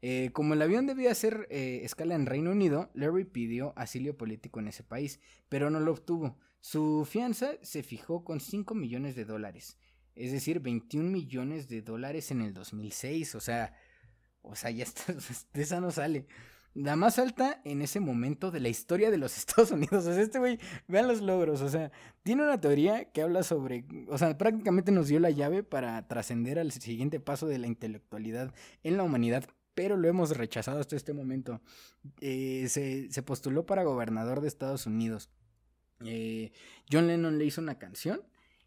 [0.00, 4.60] Eh, como el avión debía hacer eh, escala en Reino Unido, Larry pidió asilo político
[4.60, 6.38] en ese país, pero no lo obtuvo.
[6.60, 9.78] Su fianza se fijó con 5 millones de dólares,
[10.14, 13.74] es decir, 21 millones de dólares en el 2006, o sea,
[14.42, 15.12] o sea, ya está,
[15.52, 16.26] de esa no sale.
[16.74, 20.06] La más alta en ese momento de la historia de los Estados Unidos.
[20.06, 20.58] O sea, este güey,
[20.88, 21.60] vean los logros.
[21.60, 23.84] O sea, tiene una teoría que habla sobre.
[24.08, 28.52] O sea, prácticamente nos dio la llave para trascender al siguiente paso de la intelectualidad
[28.82, 29.44] en la humanidad.
[29.74, 31.60] Pero lo hemos rechazado hasta este momento.
[32.20, 35.30] Eh, se, postuló para gobernador de Estados Unidos.
[36.04, 36.52] Eh,
[36.90, 38.20] John Lennon le hizo una canción.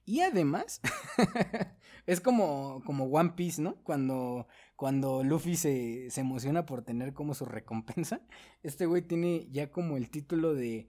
[0.06, 0.80] Y además,
[2.06, 3.76] es como, como One Piece, ¿no?
[3.84, 4.48] Cuando,
[4.78, 8.22] cuando Luffy se, se emociona por tener como su recompensa.
[8.64, 10.88] Este güey tiene ya como el título de,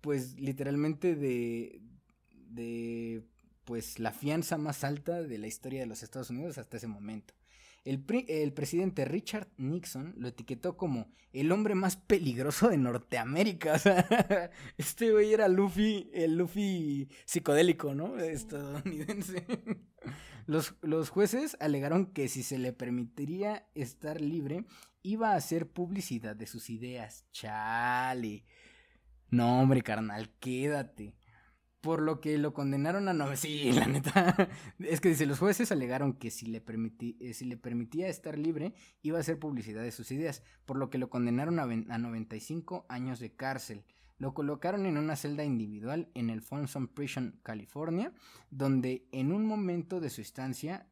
[0.00, 1.80] pues literalmente de,
[2.48, 3.22] de,
[3.64, 7.32] pues la fianza más alta de la historia de los Estados Unidos hasta ese momento.
[7.84, 13.74] El, el presidente Richard Nixon lo etiquetó como el hombre más peligroso de Norteamérica.
[13.76, 18.18] O sea, este güey era Luffy, el Luffy psicodélico, ¿no?
[18.18, 19.46] Estadounidense.
[20.46, 24.64] Los, los jueces alegaron que si se le permitiría estar libre,
[25.02, 27.26] iba a hacer publicidad de sus ideas.
[27.32, 28.44] Chale.
[29.30, 31.14] No, hombre, carnal, quédate.
[31.82, 33.26] Por lo que lo condenaron a no...
[33.36, 34.48] Sí, la neta.
[34.78, 36.62] Es que dice, los jueces alegaron que si le,
[37.20, 38.72] eh, si le permitía estar libre,
[39.02, 42.86] iba a hacer publicidad de sus ideas, por lo que lo condenaron a, a 95
[42.88, 43.84] años de cárcel.
[44.18, 48.12] Lo colocaron en una celda individual en el Folsom Prison, California,
[48.50, 50.86] donde en un momento de su estancia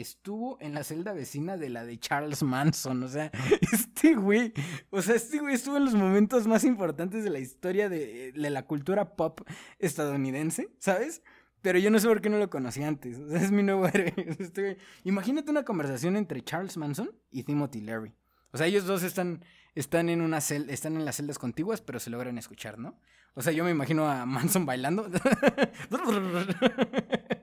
[0.00, 3.02] estuvo en la celda vecina de la de Charles Manson.
[3.02, 3.30] O sea,
[3.72, 4.52] este güey,
[4.90, 8.64] o sea, este güey estuvo en los momentos más importantes de la historia de, la
[8.64, 9.40] cultura pop
[9.78, 11.22] estadounidense, ¿sabes?
[11.60, 13.18] Pero yo no sé por qué no lo conocí antes.
[13.18, 14.14] O sea, es mi nuevo héroe.
[14.38, 14.76] Este güey.
[15.04, 18.14] Imagínate una conversación entre Charles Manson y Timothy Leary.
[18.52, 19.44] O sea, ellos dos están,
[19.74, 22.98] están en una cel están en las celdas contiguas, pero se logran escuchar, ¿no?
[23.34, 25.08] O sea, yo me imagino a Manson bailando.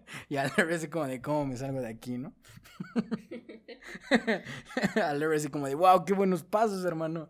[0.30, 2.34] y a Larry así como de cómo me salgo de aquí, ¿no?
[5.01, 7.30] a Larry así como de wow, qué buenos pasos, hermano.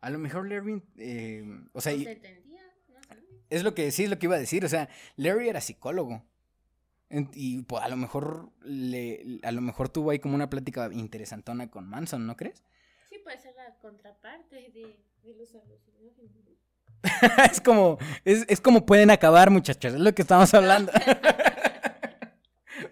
[0.00, 2.62] A lo mejor Larry, eh, o sea, ¿No y- se entendía?
[2.88, 3.16] No sé.
[3.50, 6.22] es lo que sí es lo que iba a decir, o sea, Larry era psicólogo.
[7.34, 11.70] Y pues, a lo mejor le, a lo mejor tuvo ahí como una plática interesantona
[11.70, 12.64] con Manson, ¿no crees?
[13.08, 16.32] Sí, puede ser la contraparte de, de los alucinógenos.
[16.44, 16.56] ¿no?
[17.52, 20.90] es como, es, es como pueden acabar, muchachos, es lo que estamos hablando.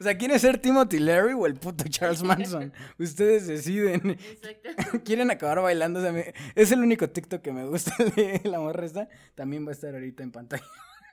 [0.05, 2.73] O sea, ¿quieren ser Timothy Larry o el puto Charles Manson?
[2.99, 4.11] Ustedes deciden.
[4.11, 4.99] Exacto.
[5.05, 6.01] ¿Quieren acabar bailando?
[6.01, 9.09] O sea, me- es el único TikTok que me gusta de la morra esta.
[9.35, 10.63] También va a estar ahorita en pantalla.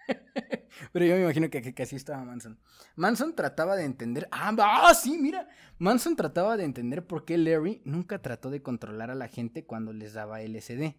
[0.92, 2.60] Pero yo me imagino que, que, que así estaba Manson.
[2.98, 4.28] Manson trataba de entender.
[4.32, 5.48] Ah, ah, sí, mira.
[5.78, 9.94] Manson trataba de entender por qué Larry nunca trató de controlar a la gente cuando
[9.94, 10.96] les daba LSD.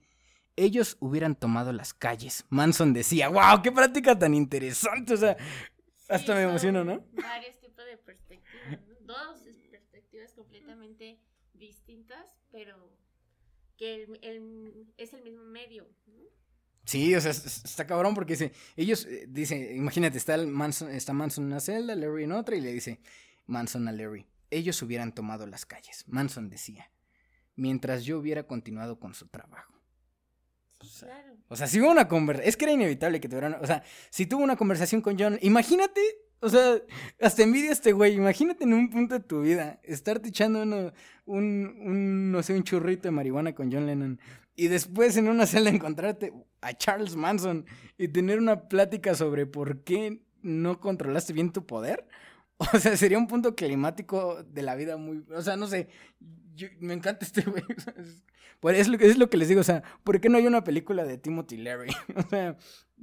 [0.57, 2.45] Ellos hubieran tomado las calles.
[2.49, 5.15] Manson decía, wow, qué práctica tan interesante.
[5.15, 5.37] O sea,
[6.09, 7.05] hasta Sí, me emociono, ¿no?
[7.13, 8.95] Varios de perspectivas, ¿no?
[9.15, 11.19] Dos perspectivas completamente
[11.55, 12.97] distintas, pero
[13.77, 16.23] que el, el- es el mismo medio, ¿no?
[16.85, 21.45] Sí, o sea, está cabrón porque dice, ellos, eh, dice, imagínate, está, Manson, está Manson
[21.45, 22.99] en una celda, Larry en otra, y le dice
[23.47, 26.05] Manson a Larry, ellos hubieran tomado las calles.
[26.09, 26.91] Manson decía,
[27.55, 29.73] mientras yo hubiera continuado con su trabajo.
[30.81, 31.37] O sea, Claro.
[31.47, 34.27] o sea, si hubo una conversación, es que era inevitable que tuvieran, o sea, si
[34.27, 36.01] tuvo una conversación con John, imagínate,
[36.43, 36.81] o sea,
[37.21, 40.93] hasta envidia este güey, imagínate en un punto de tu vida, estarte echando uno-
[41.25, 44.19] un, un, no sé, un churrito de marihuana con John Lennon,
[44.55, 47.65] y después en una celda encontrarte a Charles Manson
[47.97, 52.07] y tener una plática sobre por qué no controlaste bien tu poder.
[52.75, 55.25] O sea, sería un punto climático de la vida muy...
[55.35, 55.89] O sea, no sé,
[56.55, 57.63] yo- me encanta este güey.
[57.77, 58.23] o sea, es-
[58.89, 61.19] es, es lo que les digo, o sea, ¿por qué no hay una película de
[61.19, 61.93] Timothy Leary?
[62.17, 62.57] O sea,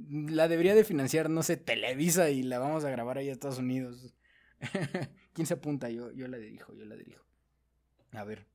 [0.08, 3.58] la debería de financiar, no sé, Televisa y la vamos a grabar ahí a Estados
[3.58, 4.14] Unidos.
[5.32, 5.90] ¿Quién se apunta?
[5.90, 7.24] Yo, yo la dirijo, yo la dirijo.
[8.12, 8.46] A ver.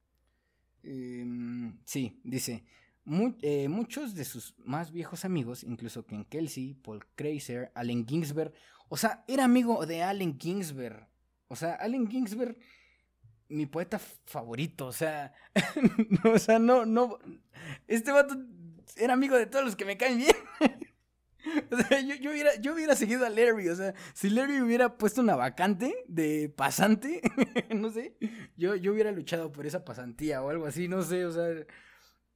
[0.84, 2.64] Em, sí, dice,
[3.06, 8.54] "Mu- eh, muchos de sus más viejos amigos, incluso Ken Kelsey, Paul Kreiser, Allen Ginsberg,
[8.89, 11.08] o sea, era amigo de Allen Ginsberg.
[11.48, 12.58] O sea, Allen Ginsberg,
[13.50, 15.34] mi poeta favorito, o sea,
[16.24, 17.20] no, o sea, no, no,
[17.88, 18.36] este vato
[18.98, 20.36] era amigo de todos los que me caen bien.
[21.72, 24.98] O sea, yo, yo hubiera, yo hubiera seguido a Larry, o sea, si Larry hubiera
[24.98, 27.22] puesto una vacante de pasante,
[27.76, 28.18] no sé,
[28.58, 31.48] yo, yo hubiera luchado por esa pasantía o algo así, no sé, o sea,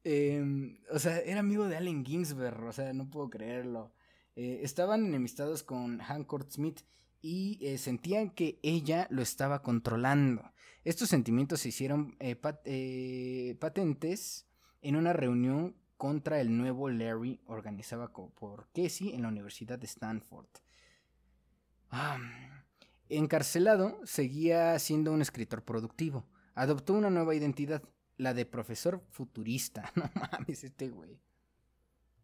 [0.04, 3.92] em, o sea, era amigo de Allen Ginsberg, o sea, no puedo creerlo.
[4.36, 6.82] Eh, estaban enemistados con Hancock Smith
[7.22, 10.52] y eh, sentían que ella lo estaba controlando.
[10.84, 14.48] Estos sentimientos se hicieron eh, eh, patentes
[14.82, 20.48] en una reunión contra el nuevo Larry organizada por Casey en la Universidad de Stanford.
[23.10, 26.26] Encarcelado, seguía siendo un escritor productivo.
[26.56, 27.84] Adoptó una nueva identidad,
[28.18, 29.92] la de profesor futurista.
[29.96, 31.20] No mames, este güey.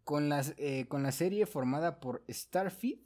[0.05, 2.99] Con, las, eh, con la serie formada por Starfeed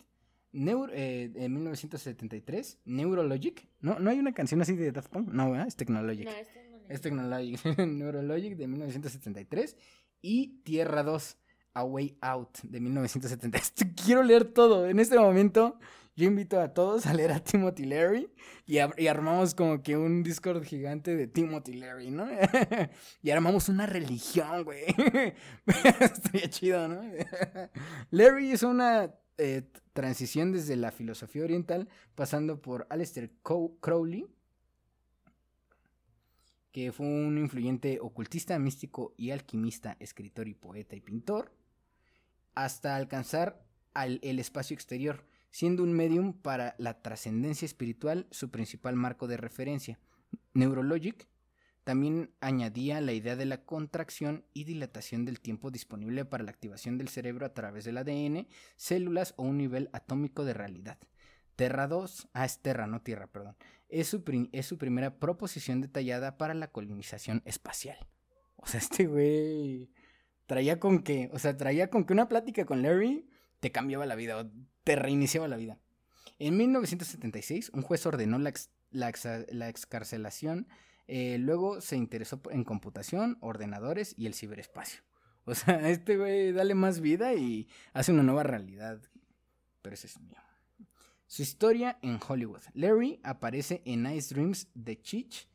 [0.54, 3.68] Neur- eh, en 1973, Neurologic.
[3.82, 5.30] ¿No, ¿No hay una canción así de Daft Punk?
[5.30, 5.68] No, ¿verdad?
[5.68, 6.26] Es Technologic.
[6.26, 9.78] No, este Es Technologic, Neurologic de 1973
[10.22, 11.38] y Tierra 2,
[11.76, 13.74] A Way Out de 1973.
[14.06, 14.88] Quiero leer todo.
[14.90, 15.80] En este momento
[16.16, 18.30] yo invito a todos a leer a Timothy Leary
[18.66, 22.28] y, y armamos como que un Discord gigante de Timothy Leary, ¿no?
[23.22, 24.84] y armamos una religión, güey.
[26.02, 27.02] Estaría chido, ¿no?
[28.12, 29.64] Larry hizo una eh,
[29.94, 33.32] transición desde la filosofía oriental pasando por Aleister
[33.82, 34.28] Crowley
[36.72, 41.52] que fue un influyente ocultista, místico y alquimista, escritor y poeta y pintor,
[42.54, 43.66] hasta alcanzar
[43.96, 49.38] al- el espacio exterior, siendo un medium para la trascendencia espiritual su principal marco de
[49.38, 50.00] referencia.
[50.54, 51.28] Neurologic
[51.90, 57.00] también añadía la idea de la contracción y dilatación del tiempo disponible para la activación
[57.00, 61.00] del cerebro a través del ADN, células o un nivel atómico de realidad.
[61.56, 66.38] Terra 2, ah, es Terra, no Tierra, perdón, es su, es su primera proposición detallada
[66.38, 67.98] para la colonización espacial.
[68.56, 69.90] O sea, este güey
[70.46, 73.28] traía con que, o sea, traía con que una plática con Larry
[73.62, 74.48] te cambiaba la vida o
[74.84, 75.80] te reiniciaba la vida.
[76.38, 78.54] En 1976, un juez ordenó la,
[78.92, 80.68] la excarcelación,
[81.12, 85.02] eh, luego se interesó en computación, ordenadores y el ciberespacio.
[85.46, 89.02] O sea, este güey dale más vida y hace una nueva realidad.
[89.82, 90.38] Pero ese es mío.
[91.26, 92.62] Su historia en Hollywood.
[92.76, 95.50] Larry aparece en Nice Dreams de Cheech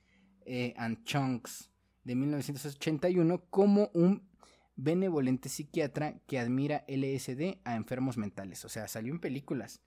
[0.46, 1.70] eh, and Chunks
[2.02, 4.28] de 1981 como un
[4.74, 8.64] benevolente psiquiatra que admira LSD a enfermos mentales.
[8.64, 9.80] O sea, salió en películas.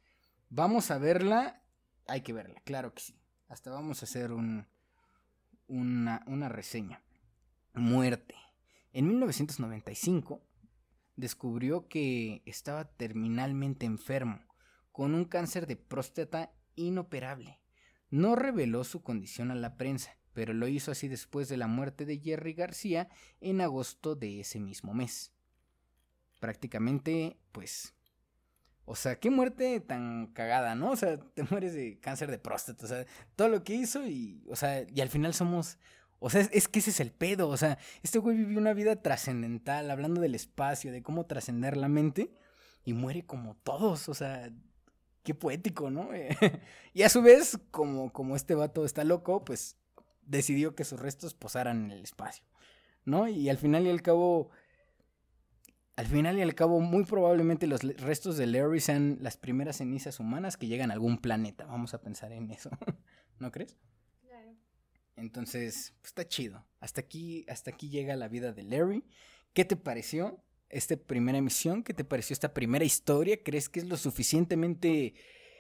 [0.49, 1.61] Vamos a verla.
[2.07, 3.19] Hay que verla, claro que sí.
[3.49, 4.65] Hasta vamos a hacer un,
[5.67, 7.03] una, reseña.
[7.73, 8.35] Muerte.
[8.93, 10.41] En 1995
[11.15, 14.39] descubrió que estaba terminalmente enfermo
[14.91, 17.59] con un cáncer de próstata inoperable.
[18.09, 22.05] No reveló su condición a la prensa, pero lo hizo así después de la muerte
[22.05, 23.09] de Jerry García
[23.41, 25.33] en agosto de ese mismo mes.
[26.39, 27.96] Prácticamente, pues...
[28.89, 30.91] O sea, qué muerte tan cagada, ¿no?
[30.91, 34.41] O sea, te mueres de cáncer de próstata, o sea, todo lo que hizo y,
[34.49, 35.77] o sea, y al final somos...
[36.19, 38.95] O sea, es, que ese es el pedo, o sea, este güey vivió una vida
[39.01, 42.31] trascendental, hablando del espacio, de cómo trascender la mente,
[42.85, 44.49] y muere como todos, o sea,
[45.21, 46.09] qué poético, ¿no?
[46.93, 49.75] y a su vez, como, como este vato está loco, pues
[50.21, 52.45] decidió que sus restos posaran en el espacio,
[53.03, 53.27] ¿no?
[53.27, 54.49] Y al final y al cabo,
[55.97, 60.19] al final y al cabo, muy probablemente los restos de Larry sean las primeras cenizas
[60.19, 61.65] humanas que llegan a algún planeta.
[61.65, 62.69] Vamos a pensar en eso,
[63.39, 63.77] ¿no crees?
[64.21, 64.55] Claro.
[65.15, 66.65] Entonces, pues está chido.
[66.79, 69.03] Hasta aquí, hasta aquí llega la vida de Larry.
[69.53, 70.41] ¿Qué te pareció?
[70.69, 71.83] esta primera emisión?
[71.83, 73.41] ¿Qué te pareció esta primera historia?
[73.43, 75.13] ¿Crees que es lo suficientemente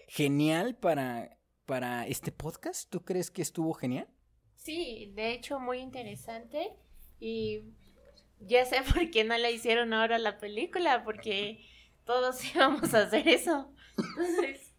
[0.07, 2.89] genial para, para este podcast?
[2.89, 4.07] ¿Tú crees que estuvo genial?
[4.55, 6.71] Sí, de hecho muy interesante
[7.19, 7.61] y
[8.39, 11.65] ya sé por qué no la hicieron ahora la película, porque
[12.05, 13.71] todos íbamos a hacer eso.
[13.97, 14.73] Entonces,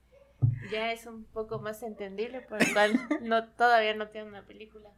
[0.71, 2.93] ya es un poco más entendible por lo cual
[3.23, 4.91] no, todavía no tiene una película.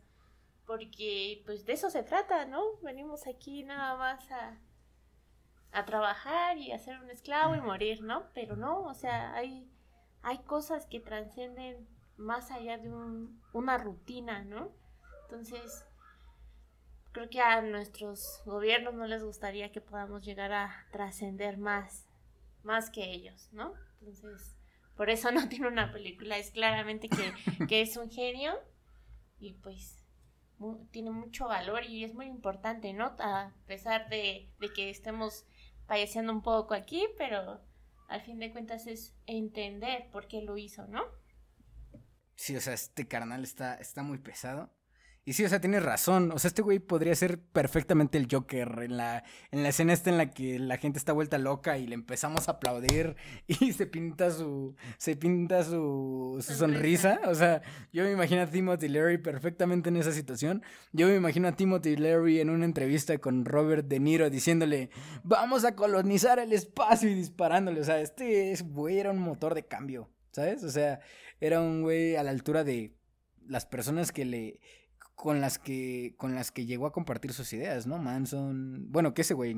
[0.66, 2.62] Porque pues de eso se trata, ¿no?
[2.82, 4.56] Venimos aquí nada más a,
[5.72, 8.28] a trabajar y a ser un esclavo y morir, ¿no?
[8.34, 9.68] Pero no, o sea, hay,
[10.22, 14.70] hay cosas que trascienden más allá de un, una rutina, ¿no?
[15.22, 15.84] Entonces,
[17.12, 22.06] creo que a nuestros gobiernos no les gustaría que podamos llegar a trascender más,
[22.62, 23.74] más que ellos, ¿no?
[24.00, 24.56] Entonces,
[24.96, 28.54] por eso no tiene una película, es claramente que, es un genio
[29.38, 30.04] y pues
[30.90, 33.16] tiene mucho valor y es muy importante, ¿no?
[33.18, 35.46] A pesar de, de que estemos
[35.86, 37.60] falleciendo un poco aquí, pero
[38.08, 41.02] al fin de cuentas es entender por qué lo hizo, ¿no?
[42.34, 44.70] Sí, o sea, este carnal está, está muy pesado.
[45.24, 46.32] Y sí, o sea, tienes razón.
[46.32, 50.08] O sea, este güey podría ser perfectamente el Joker en la, en la escena esta
[50.08, 53.16] en la que la gente está vuelta loca y le empezamos a aplaudir
[53.46, 57.20] y se pinta su, se pinta su, su sonrisa.
[57.26, 57.60] O sea,
[57.92, 60.62] yo me imagino a Timothy Leary perfectamente en esa situación.
[60.92, 64.88] Yo me imagino a Timothy Leary en una entrevista con Robert De Niro diciéndole,
[65.22, 67.82] vamos a colonizar el espacio y disparándole.
[67.82, 70.64] O sea, este güey era un motor de cambio, ¿sabes?
[70.64, 71.00] O sea,
[71.40, 72.96] era un güey a la altura de
[73.46, 74.60] las personas que le
[75.20, 77.98] con las que con las que llegó a compartir sus ideas, ¿no?
[77.98, 79.54] Manson, bueno, que ese güey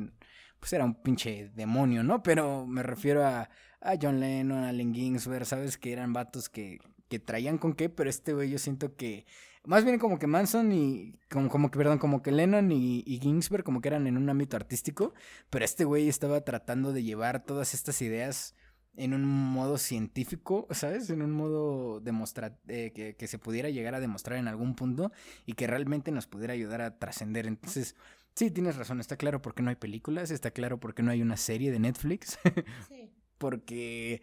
[0.58, 2.20] pues era un pinche demonio, ¿no?
[2.20, 3.48] Pero me refiero a,
[3.80, 5.78] a John Lennon, a Allen Ginsberg, ¿sabes?
[5.78, 9.24] Que eran vatos que, que traían con qué, pero este güey yo siento que
[9.64, 13.20] más bien como que Manson y como, como que perdón, como que Lennon y, y
[13.20, 15.14] Ginsberg como que eran en un ámbito artístico,
[15.48, 18.56] pero este güey estaba tratando de llevar todas estas ideas
[18.96, 21.08] en un modo científico, ¿sabes?
[21.10, 25.12] En un modo demostrar eh, que, que, se pudiera llegar a demostrar en algún punto
[25.46, 27.46] y que realmente nos pudiera ayudar a trascender.
[27.46, 27.96] Entonces,
[28.34, 31.10] sí, tienes razón, está claro por qué no hay películas, está claro por qué no
[31.10, 32.38] hay una serie de Netflix.
[32.88, 33.10] Sí.
[33.38, 34.22] porque,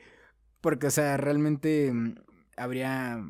[0.61, 2.15] porque, o sea, realmente mm,
[2.57, 3.23] habría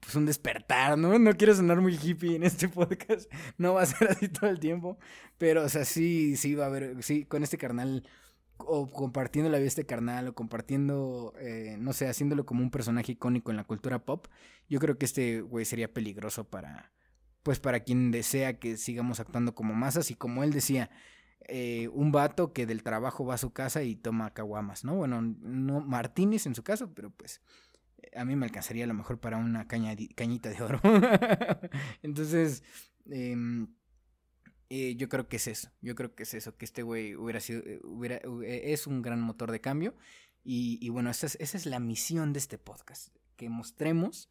[0.00, 1.18] pues un despertar, ¿no?
[1.18, 4.60] No quiero sonar muy hippie en este podcast, no va a ser así todo el
[4.60, 4.98] tiempo,
[5.38, 8.06] pero, o sea, sí, sí va a haber, sí, con este carnal
[8.58, 12.70] o compartiendo la vida de este carnal, o compartiendo, eh, no sé, haciéndolo como un
[12.70, 14.26] personaje icónico en la cultura pop,
[14.68, 16.92] yo creo que este güey sería peligroso para,
[17.42, 20.90] pues para quien desea que sigamos actuando como masas y como él decía,
[21.48, 24.96] eh, un vato que del trabajo va a su casa y toma caguamas, ¿no?
[24.96, 27.40] Bueno, no Martínez en su caso, pero pues
[28.16, 30.80] a mí me alcanzaría a lo mejor para una caña, cañita de oro.
[32.02, 32.64] Entonces,
[33.10, 33.36] eh,
[34.68, 35.70] eh, yo creo que es eso.
[35.80, 36.56] Yo creo que es eso.
[36.56, 37.60] Que este güey hubiera sido.
[37.64, 39.94] Eh, hubiera, eh, es un gran motor de cambio.
[40.42, 43.14] Y, y bueno, esa es, esa es la misión de este podcast.
[43.36, 44.28] Que mostremos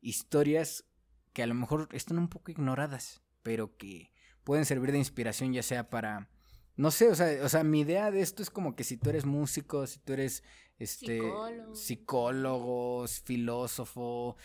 [0.00, 0.84] historias
[1.32, 3.22] que a lo mejor están un poco ignoradas.
[3.42, 4.12] Pero que
[4.44, 6.28] pueden servir de inspiración, ya sea para.
[6.76, 9.10] No sé, o sea, o sea, mi idea de esto es como que si tú
[9.10, 10.42] eres músico, si tú eres
[10.78, 14.36] este psicólogo, psicólogo filósofo,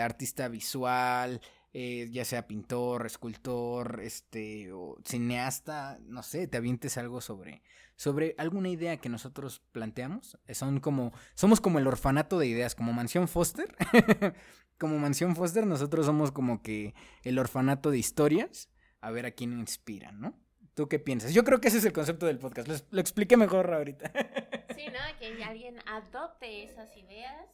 [0.00, 1.40] artista visual,
[1.78, 7.60] eh, ya sea pintor, escultor, este, o cineasta, no sé, te avientes algo sobre,
[7.96, 10.38] sobre alguna idea que nosotros planteamos.
[10.54, 13.76] Son como, somos como el orfanato de ideas, como Mansión Foster.
[14.78, 18.70] como Mansión Foster, nosotros somos como que el orfanato de historias,
[19.02, 20.34] a ver a quién inspiran, ¿no?
[20.72, 21.34] ¿Tú qué piensas?
[21.34, 22.68] Yo creo que ese es el concepto del podcast.
[22.90, 24.10] Lo, expliqué mejor ahorita.
[24.74, 25.18] sí, ¿no?
[25.20, 27.50] Que alguien adopte esas ideas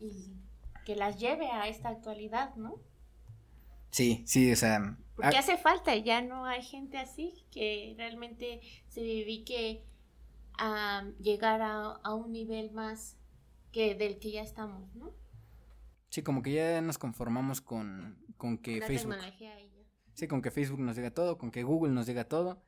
[0.00, 0.38] y
[0.86, 2.80] que las lleve a esta actualidad, ¿no?
[3.92, 4.96] Sí, sí, o sea...
[5.14, 9.84] Porque hace falta, ya no hay gente así que realmente se dedique
[10.58, 13.18] a llegar a, un nivel más
[13.70, 15.14] que del que ya estamos, ¿no?
[16.08, 19.14] Sí, como que ya nos conformamos con, con que Facebook...
[20.14, 22.62] Sí, con que Facebook nos diga todo, con que Google nos diga todo,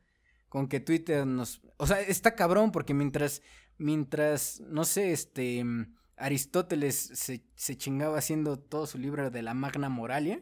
[0.50, 1.62] con que Twitter nos...
[1.78, 3.42] O sea, está cabrón porque mientras,
[3.78, 5.64] mientras, no sé, este...
[6.16, 10.40] Aristóteles se, se chingaba haciendo todo su libro de la Magna Moralia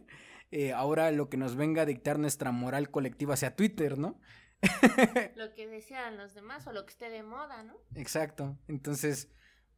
[0.53, 4.21] eh, ahora lo que nos venga a dictar nuestra moral colectiva sea Twitter, ¿no?
[5.37, 7.75] lo que decían los demás o lo que esté de moda, ¿no?
[7.97, 8.57] Exacto.
[8.69, 9.29] Entonces,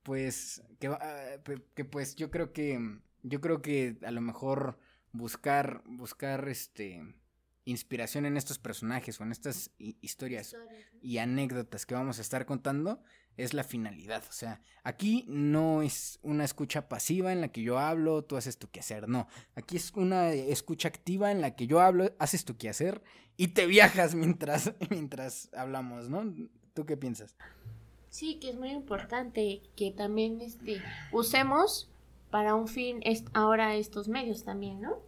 [0.02, 1.38] pues, que, ah,
[1.74, 2.78] que pues yo creo que,
[3.22, 4.78] yo creo que a lo mejor
[5.12, 7.02] buscar, buscar este,
[7.64, 10.98] inspiración en estos personajes o en estas hi- historias Historias, ¿no?
[11.00, 13.02] y anécdotas que vamos a estar contando
[13.36, 14.22] es la finalidad.
[14.28, 18.58] O sea, aquí no es una escucha pasiva en la que yo hablo, tú haces
[18.58, 19.08] tu quehacer.
[19.08, 23.02] No, aquí es una escucha activa en la que yo hablo, haces tu quehacer
[23.36, 26.32] y te viajas mientras, mientras hablamos, ¿no?
[26.74, 27.34] ¿Tú qué piensas?
[28.10, 30.80] Sí, que es muy importante que también este,
[31.12, 31.90] usemos
[32.30, 34.98] para un fin est- ahora estos medios también, ¿no?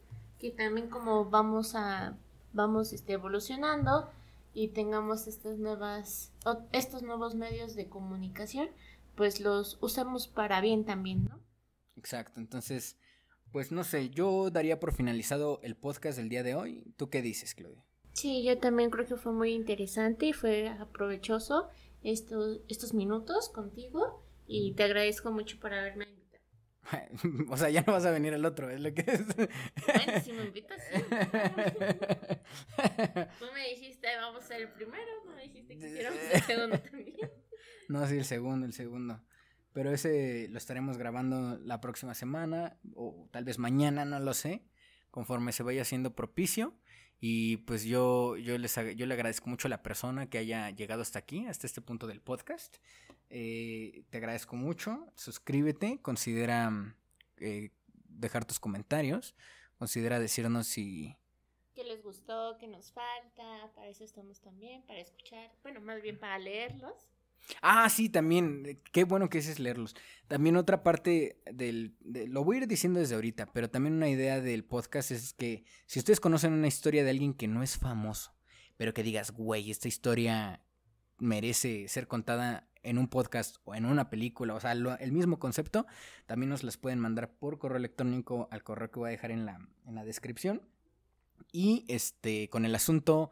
[0.40, 2.16] Que también como vamos a
[2.52, 4.10] vamos este, evolucionando
[4.56, 6.32] y tengamos estas nuevas
[6.72, 8.70] estos nuevos medios de comunicación,
[9.14, 11.40] pues los usemos para bien también, ¿no?
[11.96, 12.96] Exacto, entonces,
[13.52, 16.84] pues no sé, yo daría por finalizado el podcast del día de hoy.
[16.96, 17.84] ¿Tú qué dices, Claudia?
[18.14, 21.68] Sí, yo también creo que fue muy interesante y fue aprovechoso
[22.02, 26.15] estos, estos minutos contigo y te agradezco mucho por haberme.
[27.50, 29.24] o sea, ya no vas a venir al otro, es lo que es.
[29.36, 29.50] Bueno,
[30.22, 31.00] si me invitas, sí.
[33.38, 36.78] Tú me dijiste, vamos a ser el primero, no me dijiste que hiciéramos el segundo
[36.78, 37.16] también.
[37.88, 39.22] No, sí, el segundo, el segundo.
[39.72, 44.64] Pero ese lo estaremos grabando la próxima semana o tal vez mañana, no lo sé,
[45.16, 46.74] conforme se vaya haciendo propicio.
[47.18, 51.00] Y pues yo, yo, les, yo le agradezco mucho a la persona que haya llegado
[51.00, 52.76] hasta aquí, hasta este punto del podcast.
[53.30, 55.10] Eh, te agradezco mucho.
[55.14, 56.94] Suscríbete, considera
[57.38, 57.70] eh,
[58.10, 59.34] dejar tus comentarios,
[59.78, 61.16] considera decirnos si,
[61.74, 62.58] ¿Qué les gustó?
[62.60, 63.72] ¿Qué nos falta?
[63.74, 65.50] Para eso estamos también, para escuchar.
[65.62, 67.08] Bueno, más bien para leerlos.
[67.62, 68.64] Ah, sí, también.
[68.66, 69.94] eh, Qué bueno que es leerlos.
[70.28, 71.94] También otra parte del...
[72.00, 75.32] de- lo voy a ir diciendo desde ahorita, pero también una idea del podcast es
[75.32, 78.34] que si ustedes conocen una historia de alguien que no es famoso,
[78.76, 80.60] pero que digas, güey, esta historia
[81.18, 85.86] merece ser contada en un podcast o en una película, o sea, el mismo concepto,
[86.26, 89.44] también nos las pueden mandar por correo electrónico al correo que voy a dejar en
[89.46, 90.62] la, en la descripción.
[91.52, 93.30] Y este, con el asunto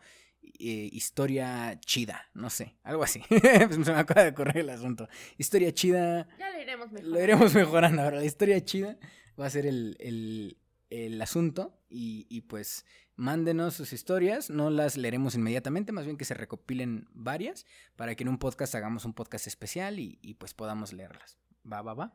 [0.59, 3.23] eh, historia chida, no sé, algo así.
[3.71, 5.09] Se me acaba de ocurrir el asunto.
[5.39, 7.09] Historia chida, Ya lo iremos mejor.
[7.09, 8.19] lo iremos mejorando ahora.
[8.19, 8.99] La historia chida
[9.41, 10.59] va a ser el, el-
[10.91, 12.85] el asunto y, y pues
[13.17, 17.67] mándenos sus historias, no las leeremos inmediatamente, más bien que se recopilen varias
[17.97, 21.37] para que en un podcast hagamos un podcast especial y, y, pues podamos leerlas.
[21.71, 22.15] Va, va, va.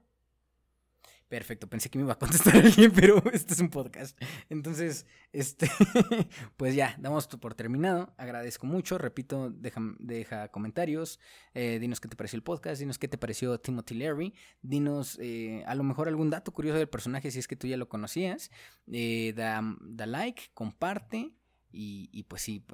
[1.30, 4.20] Perfecto, pensé que me iba a contestar alguien, pero este es un podcast.
[4.50, 5.70] Entonces, este,
[6.58, 8.16] pues ya, damos por terminado.
[8.18, 8.98] Agradezco mucho.
[8.98, 11.20] Repito, deja, deja comentarios.
[11.54, 12.80] eh, dinos qué te pareció el podcast.
[12.80, 14.34] Dinos qué te pareció Timothy Leary.
[14.64, 17.78] Dinos eh, a lo mejor algún dato curioso del personaje si es que tú ya
[17.78, 18.50] lo conocías.
[18.92, 21.36] Eh, da, da like, comparte.
[21.72, 22.66] Y, y pues sí,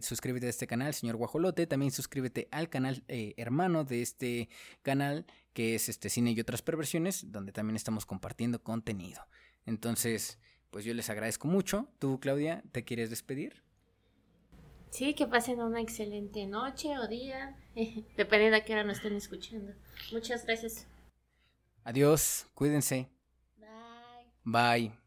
[0.00, 1.66] suscríbete a este canal, señor Guajolote.
[1.66, 4.48] También suscríbete al canal hermano de este
[4.82, 5.26] canal,
[5.58, 9.26] que es este cine y otras perversiones, donde también estamos compartiendo contenido.
[9.66, 10.38] Entonces,
[10.70, 11.88] pues yo les agradezco mucho.
[11.98, 13.64] Tú, Claudia, ¿te quieres despedir?
[14.90, 17.56] Sí, que pasen una excelente noche o día,
[18.16, 19.72] dependiendo a qué hora nos estén escuchando.
[20.12, 20.86] Muchas gracias.
[21.82, 23.08] Adiós, cuídense.
[23.56, 23.66] Bye.
[24.44, 24.97] Bye.